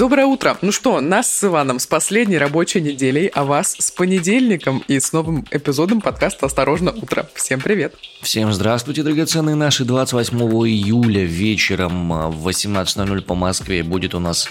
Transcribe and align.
Доброе 0.00 0.24
утро. 0.24 0.56
Ну 0.62 0.72
что, 0.72 0.98
нас 1.02 1.30
с 1.30 1.44
Иваном 1.44 1.78
с 1.78 1.86
последней 1.86 2.38
рабочей 2.38 2.80
неделей, 2.80 3.30
а 3.34 3.44
вас 3.44 3.76
с 3.78 3.90
понедельником 3.90 4.82
и 4.88 4.98
с 4.98 5.12
новым 5.12 5.44
эпизодом 5.50 6.00
подкаста 6.00 6.46
«Осторожно, 6.46 6.90
утро». 6.90 7.28
Всем 7.34 7.60
привет. 7.60 7.94
Всем 8.22 8.50
здравствуйте, 8.50 9.02
драгоценные 9.02 9.56
наши. 9.56 9.84
28 9.84 10.38
июля 10.38 11.22
вечером 11.22 12.14
а, 12.14 12.30
в 12.30 12.48
18.00 12.48 13.20
по 13.20 13.34
Москве 13.34 13.82
будет 13.82 14.14
у 14.14 14.20
нас 14.20 14.48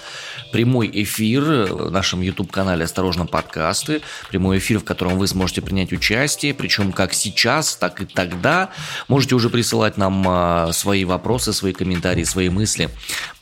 прямой 0.51 0.87
эфир 0.93 1.41
в 1.41 1.89
нашем 1.89 2.21
YouTube-канале 2.21 2.85
«Осторожно, 2.85 3.25
подкасты». 3.25 4.03
Прямой 4.29 4.59
эфир, 4.59 4.77
в 4.77 4.83
котором 4.83 5.17
вы 5.17 5.25
сможете 5.25 5.63
принять 5.63 5.91
участие, 5.91 6.53
причем 6.53 6.91
как 6.91 7.15
сейчас, 7.15 7.75
так 7.75 8.01
и 8.01 8.05
тогда. 8.05 8.69
Можете 9.07 9.33
уже 9.33 9.49
присылать 9.49 9.97
нам 9.97 10.23
а, 10.27 10.71
свои 10.73 11.05
вопросы, 11.05 11.53
свои 11.53 11.73
комментарии, 11.73 12.23
свои 12.23 12.49
мысли 12.49 12.91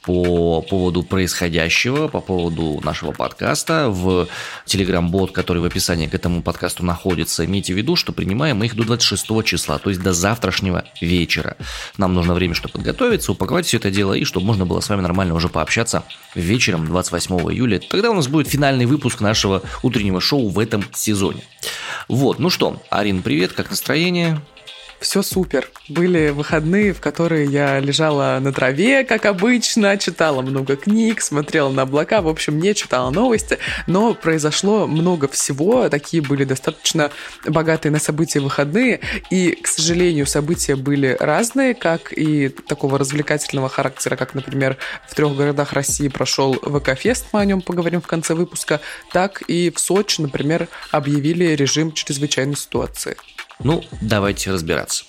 по 0.07 0.61
поводу 0.61 1.03
происходящего, 1.03 2.07
по 2.07 2.21
поводу 2.21 2.79
нашего 2.81 3.11
подкаста 3.11 3.89
в 3.89 4.29
Telegram-бот, 4.65 5.33
который 5.33 5.61
в 5.61 5.65
описании 5.65 6.07
к 6.07 6.13
этому 6.13 6.41
подкасту 6.41 6.85
находится. 6.85 7.43
Имейте 7.43 7.73
в 7.73 7.77
виду, 7.77 7.97
что 7.97 8.13
принимаем 8.13 8.55
мы 8.55 8.67
их 8.67 8.75
до 8.77 8.85
26 8.85 9.43
числа, 9.43 9.79
то 9.79 9.89
есть 9.89 10.01
до 10.01 10.13
завтрашнего 10.13 10.85
вечера. 11.01 11.57
Нам 11.97 12.13
нужно 12.13 12.35
время, 12.35 12.53
чтобы 12.53 12.71
подготовиться, 12.71 13.33
упаковать 13.33 13.65
все 13.65 13.77
это 13.77 13.91
дело 13.91 14.13
и 14.13 14.23
чтобы 14.23 14.45
можно 14.45 14.65
было 14.65 14.79
с 14.79 14.87
вами 14.87 15.01
нормально 15.01 15.33
уже 15.33 15.49
пообщаться 15.49 16.03
вечером 16.35 16.87
28 16.87 17.35
июля. 17.51 17.81
Тогда 17.89 18.09
у 18.09 18.13
нас 18.13 18.29
будет 18.29 18.47
финальный 18.47 18.85
выпуск 18.85 19.19
нашего 19.19 19.61
утреннего 19.83 20.21
шоу 20.21 20.47
в 20.47 20.57
этом 20.57 20.85
сезоне. 20.93 21.43
Вот, 22.07 22.39
ну 22.39 22.49
что, 22.49 22.81
Арин, 22.89 23.23
привет, 23.23 23.51
как 23.51 23.69
настроение? 23.69 24.39
Все 24.99 25.21
супер. 25.21 25.69
Были 25.89 26.29
выходные, 26.29 26.91
в 26.91 26.99
которые 26.99 27.45
я 27.45 27.79
лежала 27.79 28.39
на 28.41 28.51
траве, 28.51 29.03
как 29.03 29.25
обычно, 29.25 29.95
читала 29.97 30.41
много 30.41 30.75
книг, 30.75 31.21
смотрела 31.21 31.69
на 31.69 31.83
облака, 31.83 32.21
в 32.21 32.27
общем, 32.27 32.57
не 32.59 32.73
читала 32.73 33.11
новости, 33.11 33.59
но 33.85 34.15
произошло 34.15 34.87
много 34.87 35.27
всего, 35.27 35.87
такие 35.89 36.23
были 36.23 36.45
достаточно 36.45 37.11
богатые 37.45 37.91
на 37.91 37.99
события 37.99 38.39
выходные, 38.39 38.99
и, 39.29 39.51
к 39.51 39.67
сожалению, 39.67 40.25
события 40.25 40.75
были 40.75 41.15
разные, 41.19 41.75
как 41.75 42.11
и 42.11 42.49
такого 42.49 42.97
развлекательного 42.97 43.69
характера, 43.69 44.15
как, 44.15 44.33
например, 44.33 44.77
в 45.07 45.13
трех 45.13 45.35
городах 45.35 45.73
России 45.73 46.07
прошел 46.07 46.55
ВК-фест, 46.55 47.27
мы 47.33 47.41
о 47.41 47.45
нем 47.45 47.61
поговорим 47.61 48.01
в 48.01 48.07
конце 48.07 48.33
выпуска, 48.33 48.81
так 49.13 49.43
и 49.43 49.69
в 49.69 49.79
Сочи, 49.79 50.21
например, 50.21 50.67
объявили 50.91 51.55
режим 51.55 51.91
чрезвычайной 51.91 52.57
ситуации. 52.57 53.15
Ну, 53.63 53.83
давайте 54.01 54.51
разбираться. 54.51 55.05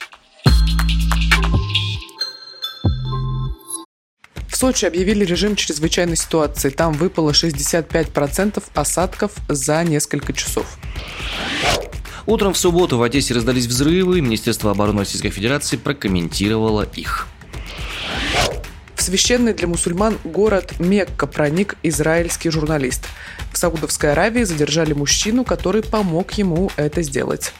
В 4.48 4.56
Сочи 4.56 4.86
объявили 4.86 5.24
режим 5.24 5.54
чрезвычайной 5.54 6.16
ситуации. 6.16 6.70
Там 6.70 6.92
выпало 6.92 7.30
65% 7.30 8.62
осадков 8.74 9.32
за 9.48 9.84
несколько 9.84 10.32
часов. 10.32 10.78
Утром 12.26 12.52
в 12.54 12.58
субботу 12.58 12.98
в 12.98 13.02
Одессе 13.02 13.34
раздались 13.34 13.66
взрывы. 13.66 14.20
Министерство 14.20 14.70
обороны 14.70 15.00
Российской 15.00 15.30
Федерации 15.30 15.76
прокомментировало 15.76 16.82
их. 16.94 17.28
В 18.96 19.02
священный 19.02 19.54
для 19.54 19.68
мусульман 19.68 20.18
город 20.24 20.74
Мекка 20.80 21.26
проник 21.26 21.76
израильский 21.82 22.50
журналист. 22.50 23.06
В 23.52 23.58
Саудовской 23.58 24.12
Аравии 24.12 24.42
задержали 24.42 24.92
мужчину, 24.92 25.44
который 25.44 25.82
помог 25.82 26.32
ему 26.32 26.70
это 26.76 27.02
сделать. 27.02 27.52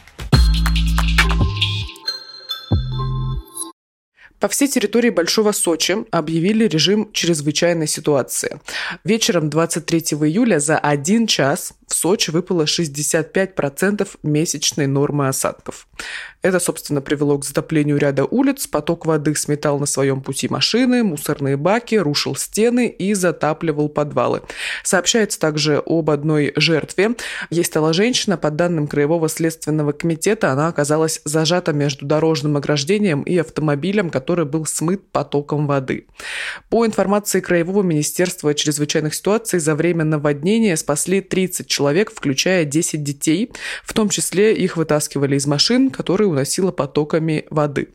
По 4.39 4.47
всей 4.47 4.67
территории 4.69 5.09
Большого 5.09 5.51
Сочи 5.51 5.97
объявили 6.11 6.65
режим 6.67 7.11
чрезвычайной 7.11 7.87
ситуации. 7.87 8.59
Вечером 9.03 9.49
23 9.49 9.99
июля 10.21 10.59
за 10.59 10.77
один 10.77 11.27
час 11.27 11.73
в 11.87 11.93
Сочи 11.93 12.31
выпало 12.31 12.63
65% 12.63 14.07
месячной 14.23 14.87
нормы 14.87 15.27
осадков. 15.27 15.87
Это, 16.41 16.59
собственно, 16.59 17.01
привело 17.01 17.37
к 17.37 17.43
затоплению 17.43 17.97
ряда 17.97 18.23
улиц, 18.23 18.65
поток 18.67 19.05
воды 19.05 19.35
сметал 19.35 19.77
на 19.77 19.85
своем 19.85 20.21
пути 20.21 20.47
машины, 20.47 21.03
мусорные 21.03 21.57
баки, 21.57 21.95
рушил 21.95 22.35
стены 22.37 22.87
и 22.87 23.13
затапливал 23.13 23.89
подвалы. 23.89 24.41
Сообщается 24.83 25.37
также 25.37 25.83
об 25.85 26.09
одной 26.09 26.53
жертве. 26.55 27.15
Ей 27.49 27.65
стала 27.65 27.91
женщина, 27.91 28.37
по 28.37 28.51
данным 28.51 28.87
Краевого 28.87 29.27
следственного 29.27 29.91
комитета, 29.91 30.51
она 30.51 30.69
оказалась 30.69 31.21
зажата 31.25 31.73
между 31.73 32.05
дорожным 32.05 32.55
ограждением 32.55 33.23
и 33.23 33.37
автомобилем, 33.37 34.09
который 34.09 34.45
был 34.45 34.65
смыт 34.65 35.01
потоком 35.11 35.67
воды. 35.67 36.07
По 36.69 36.85
информации 36.85 37.41
Краевого 37.41 37.83
министерства 37.83 38.53
чрезвычайных 38.53 39.13
ситуаций, 39.13 39.59
за 39.59 39.75
время 39.75 40.05
наводнения 40.05 40.77
спасли 40.77 41.19
30 41.19 41.67
человек, 41.67 42.11
включая 42.13 42.63
10 42.63 43.03
детей. 43.03 43.51
В 43.83 43.93
том 43.93 44.07
числе 44.07 44.55
их 44.55 44.77
вытаскивали 44.77 45.35
из 45.35 45.45
машин, 45.45 45.89
которые 45.89 46.28
уносило 46.29 46.71
потоками 46.71 47.45
воды. 47.49 47.89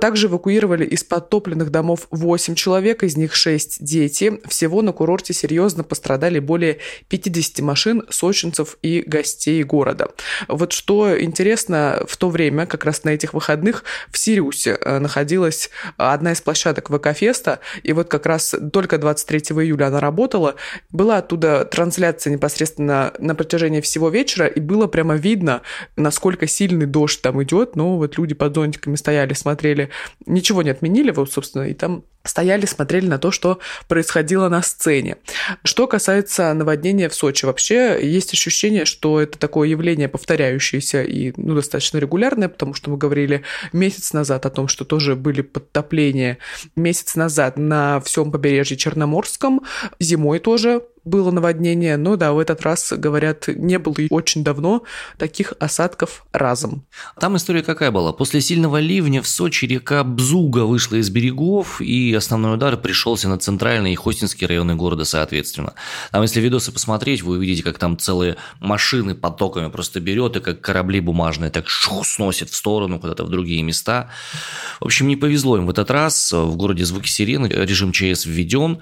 Также 0.00 0.26
эвакуировали 0.26 0.84
из 0.84 1.04
подтопленных 1.04 1.70
домов 1.70 2.06
8 2.10 2.54
человек, 2.54 3.02
из 3.02 3.16
них 3.16 3.34
6 3.34 3.84
дети. 3.84 4.40
Всего 4.48 4.82
на 4.82 4.92
курорте 4.92 5.32
серьезно 5.32 5.84
пострадали 5.84 6.38
более 6.38 6.78
50 7.08 7.60
машин, 7.60 8.04
сочинцев 8.10 8.78
и 8.82 9.02
гостей 9.06 9.62
города. 9.62 10.08
Вот 10.48 10.72
что 10.72 11.20
интересно, 11.20 12.04
в 12.08 12.16
то 12.16 12.30
время, 12.30 12.66
как 12.66 12.84
раз 12.84 13.04
на 13.04 13.10
этих 13.10 13.34
выходных, 13.34 13.84
в 14.10 14.18
Сириусе 14.18 14.78
э, 14.80 14.98
находилась 14.98 15.70
одна 15.96 16.32
из 16.32 16.40
площадок 16.40 16.90
ВК-феста, 16.90 17.60
и 17.82 17.92
вот 17.92 18.08
как 18.08 18.26
раз 18.26 18.54
только 18.72 18.98
23 18.98 19.40
июля 19.62 19.86
она 19.86 20.00
работала. 20.00 20.54
Была 20.90 21.18
оттуда 21.18 21.64
трансляция 21.64 22.32
непосредственно 22.32 23.12
на 23.18 23.34
протяжении 23.34 23.80
всего 23.80 24.08
вечера, 24.08 24.46
и 24.46 24.60
было 24.60 24.86
прямо 24.86 25.14
видно, 25.14 25.62
насколько 25.96 26.46
сильный 26.46 26.86
дождь 26.86 27.20
там 27.22 27.42
идет, 27.42 27.71
но 27.76 27.96
вот 27.96 28.18
люди 28.18 28.34
под 28.34 28.54
зонтиками 28.54 28.96
стояли, 28.96 29.34
смотрели, 29.34 29.90
ничего 30.26 30.62
не 30.62 30.70
отменили, 30.70 31.10
вот, 31.10 31.32
собственно, 31.32 31.62
и 31.62 31.74
там 31.74 32.04
стояли, 32.24 32.66
смотрели 32.66 33.06
на 33.06 33.18
то, 33.18 33.30
что 33.30 33.58
происходило 33.88 34.48
на 34.48 34.62
сцене. 34.62 35.16
Что 35.64 35.86
касается 35.86 36.52
наводнения 36.54 37.08
в 37.08 37.14
Сочи, 37.14 37.44
вообще 37.44 37.98
есть 38.02 38.32
ощущение, 38.32 38.84
что 38.84 39.20
это 39.20 39.38
такое 39.38 39.68
явление 39.68 40.08
повторяющееся 40.08 41.02
и 41.02 41.32
ну, 41.36 41.54
достаточно 41.54 41.98
регулярное, 41.98 42.48
потому 42.48 42.74
что 42.74 42.90
мы 42.90 42.96
говорили 42.96 43.42
месяц 43.72 44.12
назад 44.12 44.46
о 44.46 44.50
том, 44.50 44.68
что 44.68 44.84
тоже 44.84 45.16
были 45.16 45.42
подтопления 45.42 46.38
месяц 46.76 47.16
назад 47.16 47.58
на 47.58 48.00
всем 48.00 48.30
побережье 48.30 48.76
Черноморском, 48.76 49.62
зимой 49.98 50.38
тоже 50.38 50.82
было 51.04 51.30
наводнение, 51.30 51.96
но 51.96 52.16
да, 52.16 52.32
в 52.32 52.38
этот 52.38 52.62
раз, 52.62 52.92
говорят, 52.96 53.48
не 53.48 53.78
было 53.78 53.94
очень 54.10 54.44
давно 54.44 54.84
таких 55.18 55.54
осадков 55.58 56.24
разом. 56.32 56.86
Там 57.18 57.36
история 57.36 57.62
какая 57.62 57.90
была? 57.90 58.12
После 58.12 58.40
сильного 58.40 58.78
ливня 58.78 59.22
в 59.22 59.28
Сочи 59.28 59.64
река 59.64 60.04
Бзуга 60.04 60.60
вышла 60.60 60.96
из 60.96 61.10
берегов, 61.10 61.80
и 61.80 62.14
основной 62.14 62.54
удар 62.54 62.76
пришелся 62.76 63.28
на 63.28 63.38
центральные 63.38 63.94
и 63.94 63.96
Хостинские 63.96 64.48
районы 64.48 64.74
города 64.74 65.04
соответственно. 65.04 65.74
Там, 66.10 66.22
если 66.22 66.40
видосы 66.40 66.72
посмотреть, 66.72 67.22
вы 67.22 67.38
увидите, 67.38 67.62
как 67.62 67.78
там 67.78 67.98
целые 67.98 68.36
машины 68.60 69.14
потоками 69.14 69.68
просто 69.68 70.00
берет, 70.00 70.36
и 70.36 70.40
как 70.40 70.60
корабли 70.60 71.00
бумажные 71.00 71.50
так 71.50 71.68
шух, 71.68 72.06
сносит 72.06 72.50
в 72.50 72.54
сторону, 72.54 73.00
куда-то 73.00 73.24
в 73.24 73.28
другие 73.28 73.62
места. 73.62 74.10
В 74.80 74.84
общем, 74.84 75.08
не 75.08 75.16
повезло 75.16 75.56
им 75.56 75.66
в 75.66 75.70
этот 75.70 75.90
раз. 75.90 76.32
В 76.32 76.56
городе 76.56 76.84
звуки 76.84 77.08
сирены, 77.08 77.46
режим 77.46 77.92
ЧС 77.92 78.26
введен. 78.26 78.78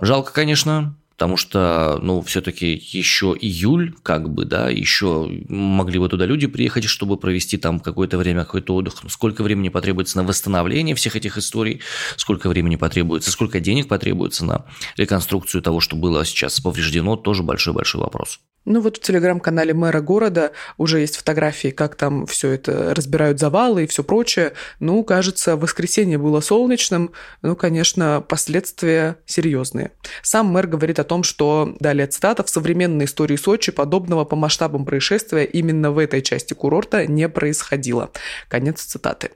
Жалко, 0.00 0.32
конечно, 0.32 0.96
потому 1.16 1.38
что, 1.38 1.98
ну, 2.02 2.20
все-таки 2.20 2.74
еще 2.74 3.34
июль, 3.40 3.94
как 4.02 4.28
бы, 4.28 4.44
да, 4.44 4.68
еще 4.68 5.26
могли 5.48 5.98
бы 5.98 6.10
туда 6.10 6.26
люди 6.26 6.46
приехать, 6.46 6.84
чтобы 6.84 7.16
провести 7.16 7.56
там 7.56 7.80
какое-то 7.80 8.18
время, 8.18 8.44
какой-то 8.44 8.74
отдых. 8.74 8.96
Сколько 9.08 9.42
времени 9.42 9.70
потребуется 9.70 10.18
на 10.18 10.24
восстановление 10.24 10.94
всех 10.94 11.16
этих 11.16 11.38
историй, 11.38 11.80
сколько 12.18 12.50
времени 12.50 12.76
потребуется, 12.76 13.30
сколько 13.30 13.60
денег 13.60 13.88
потребуется 13.88 14.44
на 14.44 14.66
реконструкцию 14.98 15.62
того, 15.62 15.80
что 15.80 15.96
было 15.96 16.22
сейчас 16.26 16.60
повреждено, 16.60 17.16
тоже 17.16 17.42
большой-большой 17.42 18.02
вопрос. 18.02 18.38
Ну 18.66 18.80
вот 18.80 18.96
в 18.96 19.00
телеграм-канале 19.00 19.72
мэра 19.72 20.00
города 20.00 20.50
уже 20.76 20.98
есть 20.98 21.16
фотографии, 21.16 21.68
как 21.68 21.94
там 21.94 22.26
все 22.26 22.50
это 22.50 22.94
разбирают 22.96 23.38
завалы 23.38 23.84
и 23.84 23.86
все 23.86 24.02
прочее. 24.02 24.54
Ну, 24.80 25.04
кажется, 25.04 25.56
воскресенье 25.56 26.18
было 26.18 26.40
солнечным. 26.40 27.12
Ну, 27.42 27.54
конечно, 27.54 28.24
последствия 28.28 29.18
серьезные. 29.24 29.92
Сам 30.22 30.46
мэр 30.46 30.66
говорит 30.66 30.98
о 30.98 31.04
том, 31.06 31.22
что, 31.22 31.74
далее 31.80 32.06
цитата, 32.06 32.44
в 32.44 32.50
современной 32.50 33.06
истории 33.06 33.36
Сочи 33.36 33.72
подобного 33.72 34.24
по 34.26 34.36
масштабам 34.36 34.84
происшествия 34.84 35.44
именно 35.44 35.90
в 35.90 35.98
этой 35.98 36.20
части 36.20 36.52
курорта 36.52 37.06
не 37.06 37.28
происходило. 37.28 38.10
Конец 38.48 38.82
цитаты. 38.82 39.30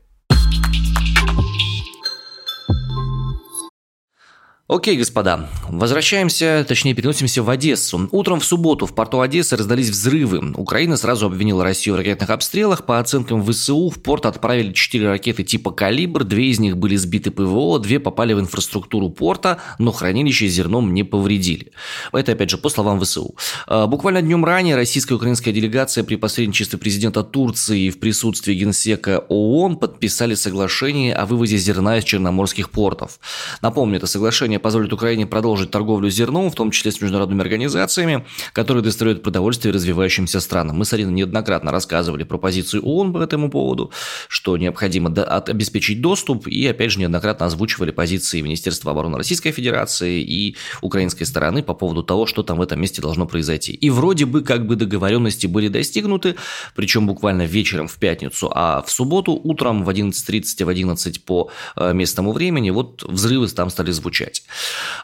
Окей, 4.72 4.96
господа, 4.96 5.49
возвращаемся, 5.69 6.64
точнее 6.67 6.94
переносимся 6.94 7.43
в 7.43 7.50
Одессу. 7.50 8.08
Утром 8.12 8.38
в 8.38 8.44
субботу 8.44 8.87
в 8.87 8.94
порту 8.94 9.20
Одессы 9.20 9.56
раздались 9.56 9.90
взрывы. 9.90 10.52
Украина 10.55 10.96
сразу 10.96 11.26
обвинила 11.26 11.64
Россию 11.64 11.96
в 11.96 11.99
ракетных 11.99 12.31
обстрелах. 12.31 12.87
По 12.87 13.00
оценкам 13.00 13.44
ВСУ 13.44 13.90
в 13.90 14.00
порт 14.00 14.26
отправили 14.26 14.72
4 14.72 15.08
ракеты 15.08 15.43
типа 15.43 15.72
«Калибр», 15.72 16.22
две 16.22 16.50
из 16.50 16.61
них 16.61 16.76
были 16.76 16.94
сбиты 16.94 17.32
ПВО, 17.32 17.81
две 17.81 17.99
попали 17.99 18.32
в 18.32 18.38
инфраструктуру 18.38 19.11
порта, 19.11 19.58
но 19.81 19.90
хранилище 19.90 20.46
зерном 20.46 20.94
не 20.94 21.02
повредили. 21.02 21.72
Это, 22.12 22.31
опять 22.31 22.50
же, 22.50 22.56
по 22.56 22.69
словам 22.69 23.00
ВСУ. 23.00 23.34
А, 23.67 23.88
буквально 23.88 24.22
днем 24.22 24.44
ранее 24.44 24.76
российская 24.76 25.14
и 25.14 25.17
украинская 25.17 25.52
делегация 25.52 26.05
при 26.05 26.14
посредничестве 26.14 26.78
президента 26.78 27.25
Турции 27.25 27.90
в 27.90 27.99
присутствии 27.99 28.55
генсека 28.55 29.25
ООН 29.28 29.78
подписали 29.78 30.37
соглашение 30.37 31.12
о 31.12 31.26
вывозе 31.26 31.56
зерна 31.56 31.99
из 31.99 32.05
черноморских 32.05 32.70
портов. 32.70 33.19
Напомню, 33.62 33.96
это 33.96 34.06
соглашение 34.06 34.60
позволит 34.61 34.93
Украине 34.93 35.27
продолжить 35.27 35.71
торговлю 35.71 36.11
зерном, 36.11 36.51
в 36.51 36.55
том 36.55 36.71
числе 36.71 36.93
с 36.93 37.01
международными 37.01 37.41
организациями, 37.41 38.25
которые 38.53 38.83
доставляют 38.83 39.23
продовольствие 39.23 39.75
развивающимся 39.75 40.41
странам. 40.41 40.77
Мы 40.77 40.85
с 40.85 40.93
Ариной 40.93 41.12
неоднократно 41.12 41.71
рассказывали 41.71 42.25
про 42.25 42.39
позицию 42.39 42.83
ООН 42.85 43.12
по 43.12 43.19
этому 43.19 43.51
поводу, 43.51 43.91
что 44.29 44.57
необходимо 44.57 45.11
обеспечить 45.11 46.01
доступ, 46.01 46.47
и 46.47 46.67
опять 46.67 46.93
же 46.93 47.01
неоднократно 47.01 47.47
озвучивали 47.47 47.91
позиции 47.91 48.41
Министерства 48.41 48.93
обороны 48.93 49.19
Российской 49.19 49.51
Федерации 49.51 50.23
и 50.23 50.57
украинской 50.83 51.25
стороны 51.25 51.63
по 51.63 51.75
поводу 51.75 52.03
того, 52.03 52.27
что 52.27 52.43
там 52.43 52.59
в 52.59 52.63
этом 52.63 52.81
месте 52.81 53.03
должно 53.03 53.27
произойти. 53.27 53.73
И 53.73 53.91
вроде 53.91 54.27
бы 54.27 54.43
как 54.43 54.67
бы 54.67 54.77
договоренности 54.77 55.47
были 55.47 55.69
достигнуты, 55.69 56.37
причем 56.75 57.06
буквально 57.06 57.43
вечером 57.43 57.89
в 57.89 57.97
пятницу, 57.97 58.51
а 58.55 58.83
в 58.83 58.91
субботу 58.91 59.33
утром 59.33 59.85
в 59.85 59.89
11.30, 59.89 60.65
в 60.65 60.69
11 60.69 61.25
по 61.25 61.51
э, 61.77 61.93
местному 61.93 62.33
времени 62.33 62.71
вот 62.71 63.03
взрывы 63.03 63.49
там 63.49 63.71
стали 63.71 63.91
звучать. 63.91 64.43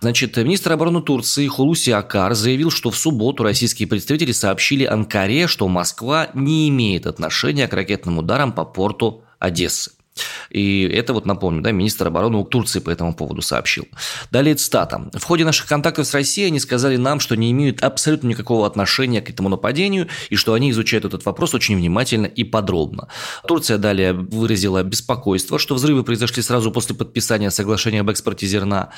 Значит, 0.00 0.36
министр 0.36 0.72
обороны 0.72 1.02
Турции 1.02 1.46
Хулуси 1.46 1.90
Акар 1.90 2.34
заявил, 2.34 2.70
что 2.70 2.90
в 2.90 2.96
субботу 2.96 3.42
российские 3.42 3.88
представители 3.88 4.32
сообщили 4.32 4.84
Анкаре, 4.84 5.46
что 5.46 5.68
Москва 5.68 6.28
не 6.34 6.68
имеет 6.68 7.06
отношения 7.06 7.68
к 7.68 7.72
ракетным 7.72 8.18
ударам 8.18 8.52
по 8.52 8.64
порту 8.64 9.22
Одессы. 9.38 9.95
И 10.50 10.82
это 10.82 11.12
вот 11.12 11.26
напомню, 11.26 11.62
да, 11.62 11.70
министр 11.72 12.08
обороны 12.08 12.44
Турции 12.44 12.80
по 12.80 12.90
этому 12.90 13.14
поводу 13.14 13.42
сообщил. 13.42 13.86
Далее 14.30 14.54
цитата. 14.54 15.10
В 15.12 15.22
ходе 15.22 15.44
наших 15.44 15.66
контактов 15.66 16.06
с 16.06 16.14
Россией 16.14 16.48
они 16.48 16.60
сказали 16.60 16.96
нам, 16.96 17.20
что 17.20 17.36
не 17.36 17.50
имеют 17.52 17.82
абсолютно 17.82 18.28
никакого 18.28 18.66
отношения 18.66 19.20
к 19.20 19.30
этому 19.30 19.48
нападению 19.48 20.08
и 20.30 20.36
что 20.36 20.54
они 20.54 20.70
изучают 20.70 21.04
этот 21.04 21.24
вопрос 21.24 21.54
очень 21.54 21.76
внимательно 21.76 22.26
и 22.26 22.44
подробно. 22.44 23.08
Турция 23.46 23.78
далее 23.78 24.12
выразила 24.12 24.82
беспокойство, 24.82 25.58
что 25.58 25.74
взрывы 25.74 26.04
произошли 26.04 26.42
сразу 26.42 26.70
после 26.70 26.96
подписания 26.96 27.50
соглашения 27.50 28.00
об 28.00 28.10
экспорте 28.10 28.46
зерна. 28.46 28.90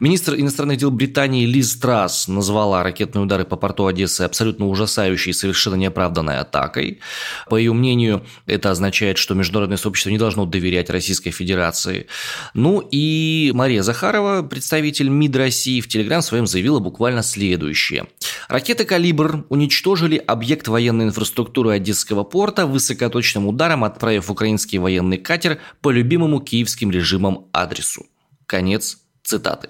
Министр 0.00 0.34
иностранных 0.34 0.78
дел 0.78 0.90
Британии 0.90 1.46
Лиз 1.46 1.76
Трасс 1.76 2.28
назвала 2.28 2.82
ракетные 2.82 3.22
удары 3.22 3.44
по 3.44 3.56
порту 3.56 3.86
Одессы 3.86 4.22
абсолютно 4.22 4.66
ужасающей 4.66 5.30
и 5.30 5.34
совершенно 5.34 5.76
неоправданной 5.76 6.38
атакой. 6.38 7.00
По 7.48 7.56
ее 7.56 7.72
мнению, 7.72 8.24
это 8.46 8.70
означает, 8.70 9.18
что 9.18 9.34
международное 9.34 9.76
сообщество 9.76 10.10
не 10.10 10.18
должно 10.18 10.44
доверять 10.46 10.63
доверять 10.64 10.88
Российской 10.88 11.30
Федерации. 11.30 12.06
Ну 12.54 12.80
и 12.90 13.52
Мария 13.54 13.82
Захарова, 13.82 14.42
представитель 14.42 15.08
МИД 15.08 15.36
России, 15.36 15.82
в 15.82 15.88
Телеграм 15.88 16.22
своем 16.22 16.46
заявила 16.46 16.78
буквально 16.78 17.22
следующее. 17.22 18.06
Ракеты 18.48 18.86
«Калибр» 18.86 19.44
уничтожили 19.50 20.16
объект 20.16 20.66
военной 20.68 21.04
инфраструктуры 21.04 21.72
Одесского 21.72 22.24
порта 22.24 22.66
высокоточным 22.66 23.46
ударом, 23.46 23.84
отправив 23.84 24.30
украинский 24.30 24.78
военный 24.78 25.18
катер 25.18 25.58
по 25.82 25.90
любимому 25.90 26.40
киевским 26.40 26.90
режимом 26.90 27.48
адресу. 27.52 28.06
Конец 28.46 28.98
цитаты. 29.22 29.68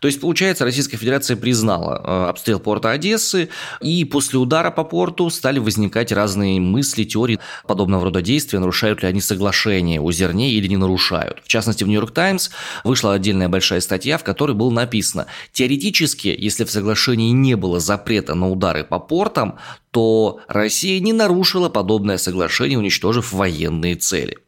То 0.00 0.08
есть, 0.08 0.20
получается, 0.20 0.64
Российская 0.64 0.96
Федерация 0.96 1.36
признала 1.36 2.02
э, 2.02 2.28
обстрел 2.30 2.58
порта 2.58 2.90
Одессы, 2.90 3.50
и 3.80 4.04
после 4.04 4.38
удара 4.38 4.70
по 4.70 4.82
порту 4.82 5.28
стали 5.30 5.58
возникать 5.58 6.10
разные 6.10 6.58
мысли, 6.58 7.04
теории 7.04 7.38
подобного 7.66 8.04
рода 8.04 8.22
действия, 8.22 8.58
нарушают 8.58 9.02
ли 9.02 9.08
они 9.08 9.20
соглашение 9.20 10.00
о 10.00 10.10
зерне 10.10 10.52
или 10.52 10.66
не 10.66 10.78
нарушают. 10.78 11.40
В 11.44 11.48
частности, 11.48 11.84
в 11.84 11.88
«Нью-Йорк 11.88 12.12
Таймс» 12.12 12.50
вышла 12.82 13.12
отдельная 13.14 13.48
большая 13.48 13.80
статья, 13.80 14.16
в 14.16 14.24
которой 14.24 14.52
было 14.52 14.70
написано, 14.70 15.26
теоретически, 15.52 16.34
если 16.36 16.64
в 16.64 16.70
соглашении 16.70 17.30
не 17.30 17.54
было 17.54 17.78
запрета 17.78 18.34
на 18.34 18.50
удары 18.50 18.84
по 18.84 18.98
портам, 18.98 19.58
то 19.90 20.40
Россия 20.48 21.00
не 21.00 21.12
нарушила 21.12 21.68
подобное 21.68 22.18
соглашение, 22.18 22.78
уничтожив 22.78 23.32
военные 23.32 23.96
цели. 23.96 24.38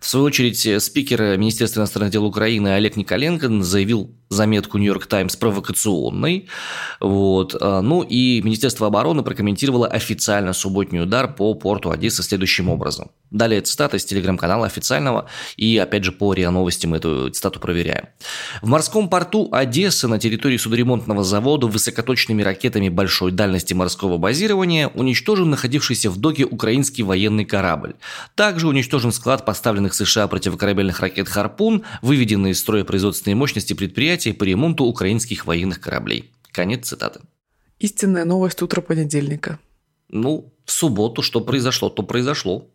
В 0.00 0.06
свою 0.06 0.26
очередь, 0.26 0.82
спикер 0.82 1.38
Министерства 1.38 1.80
иностранных 1.80 2.12
дел 2.12 2.24
Украины 2.24 2.68
Олег 2.74 2.96
Николенко 2.96 3.62
заявил 3.62 4.14
заметку 4.28 4.78
«Нью-Йорк 4.78 5.06
Таймс» 5.06 5.36
провокационной. 5.36 6.48
Вот. 7.00 7.56
А, 7.60 7.80
ну 7.80 8.02
и 8.02 8.42
Министерство 8.42 8.88
обороны 8.88 9.22
прокомментировало 9.22 9.86
официально 9.86 10.52
субботний 10.52 11.00
удар 11.00 11.32
по 11.32 11.54
порту 11.54 11.90
Одессы 11.90 12.22
следующим 12.22 12.68
образом. 12.68 13.10
Далее 13.30 13.60
цитата 13.60 13.96
из 13.96 14.04
телеграм-канала 14.04 14.66
официального, 14.66 15.28
и 15.56 15.78
опять 15.78 16.04
же 16.04 16.12
по 16.12 16.32
РИА 16.32 16.50
Новости 16.50 16.86
мы 16.86 16.96
эту 16.96 17.30
цитату 17.30 17.60
проверяем. 17.60 18.06
В 18.62 18.68
морском 18.68 19.08
порту 19.08 19.48
Одессы 19.52 20.08
на 20.08 20.18
территории 20.18 20.56
судоремонтного 20.56 21.22
завода 21.22 21.66
высокоточными 21.66 22.42
ракетами 22.42 22.88
большой 22.88 23.32
дальности 23.32 23.74
морского 23.74 24.16
базирования 24.16 24.75
уничтожен 24.84 25.50
находившийся 25.50 26.10
в 26.10 26.18
доке 26.18 26.44
украинский 26.44 27.02
военный 27.02 27.44
корабль. 27.44 27.94
Также 28.34 28.68
уничтожен 28.68 29.12
склад 29.12 29.44
поставленных 29.44 29.94
США 29.94 30.28
противокорабельных 30.28 31.00
ракет 31.00 31.28
«Харпун», 31.28 31.84
выведенные 32.02 32.52
из 32.52 32.60
строя 32.60 32.84
производственные 32.84 33.36
мощности 33.36 33.72
предприятия 33.72 34.34
по 34.34 34.44
ремонту 34.44 34.84
украинских 34.84 35.46
военных 35.46 35.80
кораблей. 35.80 36.30
Конец 36.52 36.88
цитаты. 36.88 37.20
Истинная 37.78 38.24
новость 38.24 38.62
утра 38.62 38.80
понедельника. 38.80 39.58
Ну, 40.08 40.52
в 40.64 40.72
субботу 40.72 41.22
что 41.22 41.40
произошло, 41.40 41.88
то 41.88 42.02
произошло. 42.02 42.68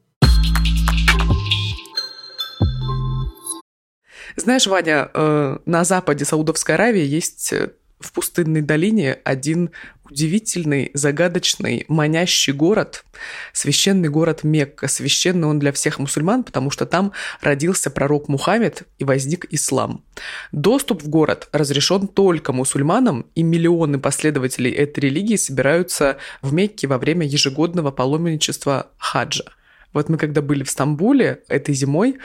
Знаешь, 4.36 4.68
Ваня, 4.68 5.10
э, 5.14 5.58
на 5.66 5.84
западе 5.84 6.26
Саудовской 6.26 6.76
Аравии 6.76 7.06
есть 7.06 7.52
э, 7.54 7.72
в 8.02 8.12
пустынной 8.12 8.62
долине 8.62 9.20
один 9.24 9.72
удивительный, 10.12 10.92
загадочный, 10.94 11.86
манящий 11.88 12.54
город, 12.54 13.06
священный 13.54 14.10
город 14.10 14.44
Мекка. 14.44 14.88
Священный 14.88 15.48
он 15.48 15.58
для 15.60 15.72
всех 15.72 16.00
мусульман, 16.00 16.44
потому 16.44 16.70
что 16.70 16.86
там 16.86 17.14
родился 17.42 17.90
пророк 17.90 18.28
Мухаммед 18.28 18.84
и 19.00 19.06
возник 19.06 19.46
ислам. 19.52 20.04
Доступ 20.52 21.02
в 21.04 21.08
город 21.08 21.48
разрешен 21.54 22.08
только 22.08 22.52
мусульманам, 22.52 23.26
и 23.36 23.44
миллионы 23.44 24.00
последователей 24.00 24.72
этой 24.72 25.00
религии 25.00 25.38
собираются 25.38 26.18
в 26.42 26.54
Мекке 26.54 26.88
во 26.88 26.98
время 26.98 27.26
ежегодного 27.26 27.92
паломничества 27.92 28.92
хаджа. 28.98 29.46
Вот 29.94 30.10
мы 30.10 30.18
когда 30.18 30.42
были 30.42 30.64
в 30.64 30.70
Стамбуле 30.70 31.42
этой 31.48 31.76
зимой, 31.76 32.18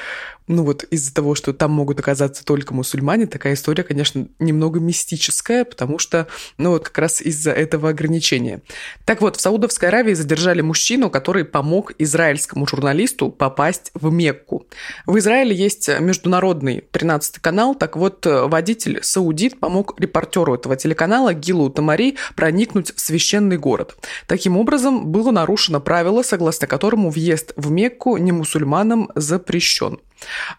ну 0.48 0.62
вот 0.62 0.84
из-за 0.84 1.12
того, 1.12 1.34
что 1.34 1.52
там 1.52 1.72
могут 1.72 1.98
оказаться 1.98 2.44
только 2.44 2.72
мусульмане, 2.72 3.26
такая 3.26 3.54
история, 3.54 3.82
конечно, 3.82 4.28
немного 4.38 4.78
мистическая, 4.78 5.64
потому 5.64 5.98
что, 5.98 6.28
ну 6.56 6.70
вот 6.70 6.84
как 6.84 6.98
раз 6.98 7.20
из-за 7.20 7.50
этого 7.50 7.88
ограничения. 7.88 8.62
Так 9.04 9.20
вот, 9.20 9.36
в 9.36 9.40
Саудовской 9.40 9.88
Аравии 9.88 10.12
задержали 10.12 10.60
мужчину, 10.60 11.10
который 11.10 11.44
помог 11.44 11.92
израильскому 11.98 12.66
журналисту 12.66 13.30
попасть 13.30 13.90
в 13.94 14.12
Мекку. 14.12 14.66
В 15.06 15.18
Израиле 15.18 15.54
есть 15.54 15.88
международный 15.98 16.84
13 16.92 17.38
канал, 17.40 17.74
так 17.74 17.96
вот 17.96 18.24
водитель 18.24 19.00
саудит 19.02 19.58
помог 19.58 19.98
репортеру 19.98 20.54
этого 20.54 20.76
телеканала 20.76 21.34
Гилу 21.34 21.70
Тамари 21.70 22.18
проникнуть 22.36 22.94
в 22.94 23.00
священный 23.00 23.58
город. 23.58 23.96
Таким 24.28 24.56
образом, 24.56 25.06
было 25.08 25.32
нарушено 25.32 25.80
правило, 25.80 26.22
согласно 26.22 26.68
которому 26.68 27.10
въезд 27.10 27.52
в 27.56 27.70
Мекку 27.70 28.16
не 28.16 28.32
мусульманам 28.32 29.10
запрещен. 29.14 29.98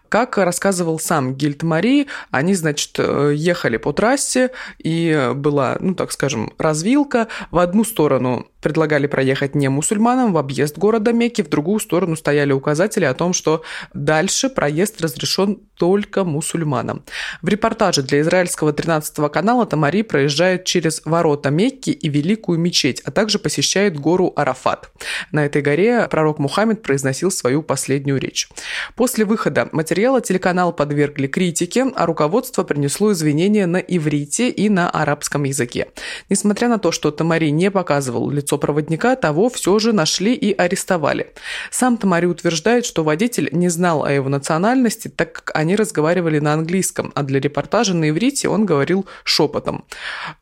Как 0.08 0.38
рассказывал 0.38 0.98
сам 0.98 1.34
Гильд 1.34 1.62
Мари, 1.62 2.06
они, 2.30 2.54
значит, 2.54 2.94
э, 2.98 3.32
ехали 3.34 3.76
по 3.76 3.92
трассе, 3.92 4.50
и 4.78 5.32
была, 5.34 5.76
ну, 5.80 5.94
так 5.94 6.12
скажем, 6.12 6.52
развилка. 6.58 7.28
В 7.50 7.58
одну 7.58 7.84
сторону 7.84 8.46
предлагали 8.60 9.06
проехать 9.06 9.54
не 9.54 9.68
мусульманам 9.68 10.32
в 10.32 10.38
объезд 10.38 10.78
города 10.78 11.12
Мекки, 11.12 11.42
в 11.42 11.48
другую 11.48 11.80
сторону 11.80 12.16
стояли 12.16 12.52
указатели 12.52 13.04
о 13.04 13.14
том, 13.14 13.32
что 13.32 13.62
дальше 13.94 14.48
проезд 14.48 15.00
разрешен 15.00 15.58
только 15.76 16.24
мусульманам. 16.24 17.04
В 17.40 17.48
репортаже 17.48 18.02
для 18.02 18.20
израильского 18.20 18.72
13 18.72 19.30
канала 19.30 19.64
Тамари 19.64 20.02
проезжает 20.02 20.64
через 20.64 21.02
ворота 21.04 21.50
Мекки 21.50 21.90
и 21.90 22.08
Великую 22.08 22.58
мечеть, 22.58 23.00
а 23.04 23.10
также 23.10 23.38
посещает 23.38 23.98
гору 23.98 24.32
Арафат. 24.36 24.90
На 25.30 25.46
этой 25.46 25.62
горе 25.62 26.08
пророк 26.10 26.38
Мухаммед 26.38 26.82
произносил 26.82 27.30
свою 27.30 27.62
последнюю 27.62 28.18
речь. 28.18 28.48
После 28.96 29.24
выхода 29.24 29.68
материала 29.72 30.20
телеканал 30.20 30.72
подвергли 30.72 31.26
критике, 31.26 31.86
а 31.94 32.06
руководство 32.06 32.64
принесло 32.64 33.12
извинения 33.12 33.66
на 33.66 33.78
иврите 33.78 34.50
и 34.50 34.68
на 34.68 34.90
арабском 34.90 35.44
языке. 35.44 35.88
Несмотря 36.28 36.68
на 36.68 36.78
то, 36.78 36.90
что 36.90 37.10
Тамари 37.10 37.50
не 37.50 37.70
показывал 37.70 38.30
лицо 38.30 38.47
лицо 38.48 38.58
проводника, 38.58 39.14
того 39.16 39.48
все 39.50 39.78
же 39.78 39.92
нашли 39.92 40.34
и 40.34 40.54
арестовали. 40.54 41.32
Сам 41.70 41.98
Тамари 41.98 42.26
утверждает, 42.26 42.86
что 42.86 43.04
водитель 43.04 43.50
не 43.52 43.68
знал 43.68 44.04
о 44.04 44.12
его 44.12 44.28
национальности, 44.28 45.08
так 45.08 45.32
как 45.32 45.50
они 45.54 45.76
разговаривали 45.76 46.38
на 46.38 46.54
английском, 46.54 47.12
а 47.14 47.22
для 47.22 47.40
репортажа 47.40 47.94
на 47.94 48.08
иврите 48.08 48.48
он 48.48 48.64
говорил 48.64 49.06
шепотом. 49.24 49.84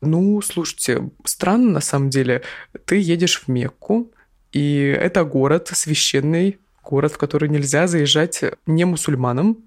Ну, 0.01 0.41
слушайте, 0.41 1.09
странно 1.25 1.71
на 1.71 1.81
самом 1.81 2.09
деле. 2.09 2.43
Ты 2.85 2.95
едешь 2.99 3.43
в 3.45 3.49
Мекку, 3.49 4.11
и 4.53 4.95
это 4.99 5.25
город 5.25 5.69
священный, 5.73 6.57
город, 6.83 7.11
в 7.11 7.17
который 7.17 7.49
нельзя 7.49 7.87
заезжать 7.87 8.41
не 8.65 8.85
мусульманам, 8.85 9.57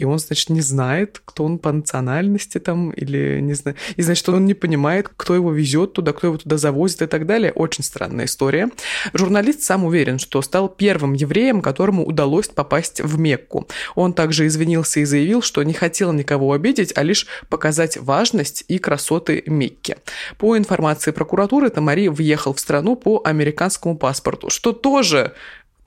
и 0.00 0.04
он, 0.04 0.18
значит, 0.18 0.48
не 0.48 0.62
знает, 0.62 1.20
кто 1.26 1.44
он 1.44 1.58
по 1.58 1.70
национальности 1.70 2.58
там, 2.58 2.90
или 2.90 3.38
не 3.40 3.52
знаю, 3.52 3.76
и, 3.96 4.02
значит, 4.02 4.26
он 4.30 4.46
не 4.46 4.54
понимает, 4.54 5.10
кто 5.14 5.34
его 5.34 5.52
везет 5.52 5.92
туда, 5.92 6.14
кто 6.14 6.28
его 6.28 6.38
туда 6.38 6.56
завозит 6.56 7.02
и 7.02 7.06
так 7.06 7.26
далее. 7.26 7.52
Очень 7.52 7.84
странная 7.84 8.24
история. 8.24 8.70
Журналист 9.12 9.60
сам 9.60 9.84
уверен, 9.84 10.18
что 10.18 10.40
стал 10.40 10.70
первым 10.70 11.12
евреем, 11.12 11.60
которому 11.60 12.06
удалось 12.06 12.48
попасть 12.48 13.02
в 13.02 13.18
Мекку. 13.18 13.68
Он 13.94 14.14
также 14.14 14.46
извинился 14.46 15.00
и 15.00 15.04
заявил, 15.04 15.42
что 15.42 15.62
не 15.62 15.74
хотел 15.74 16.12
никого 16.12 16.52
обидеть, 16.54 16.94
а 16.96 17.02
лишь 17.02 17.26
показать 17.50 17.98
важность 17.98 18.64
и 18.68 18.78
красоты 18.78 19.42
Мекки. 19.44 19.96
По 20.38 20.56
информации 20.56 21.10
прокуратуры, 21.10 21.68
Тамари 21.68 22.08
въехал 22.08 22.54
в 22.54 22.60
страну 22.60 22.96
по 22.96 23.20
американскому 23.22 23.98
паспорту, 23.98 24.48
что 24.48 24.72
тоже 24.72 25.34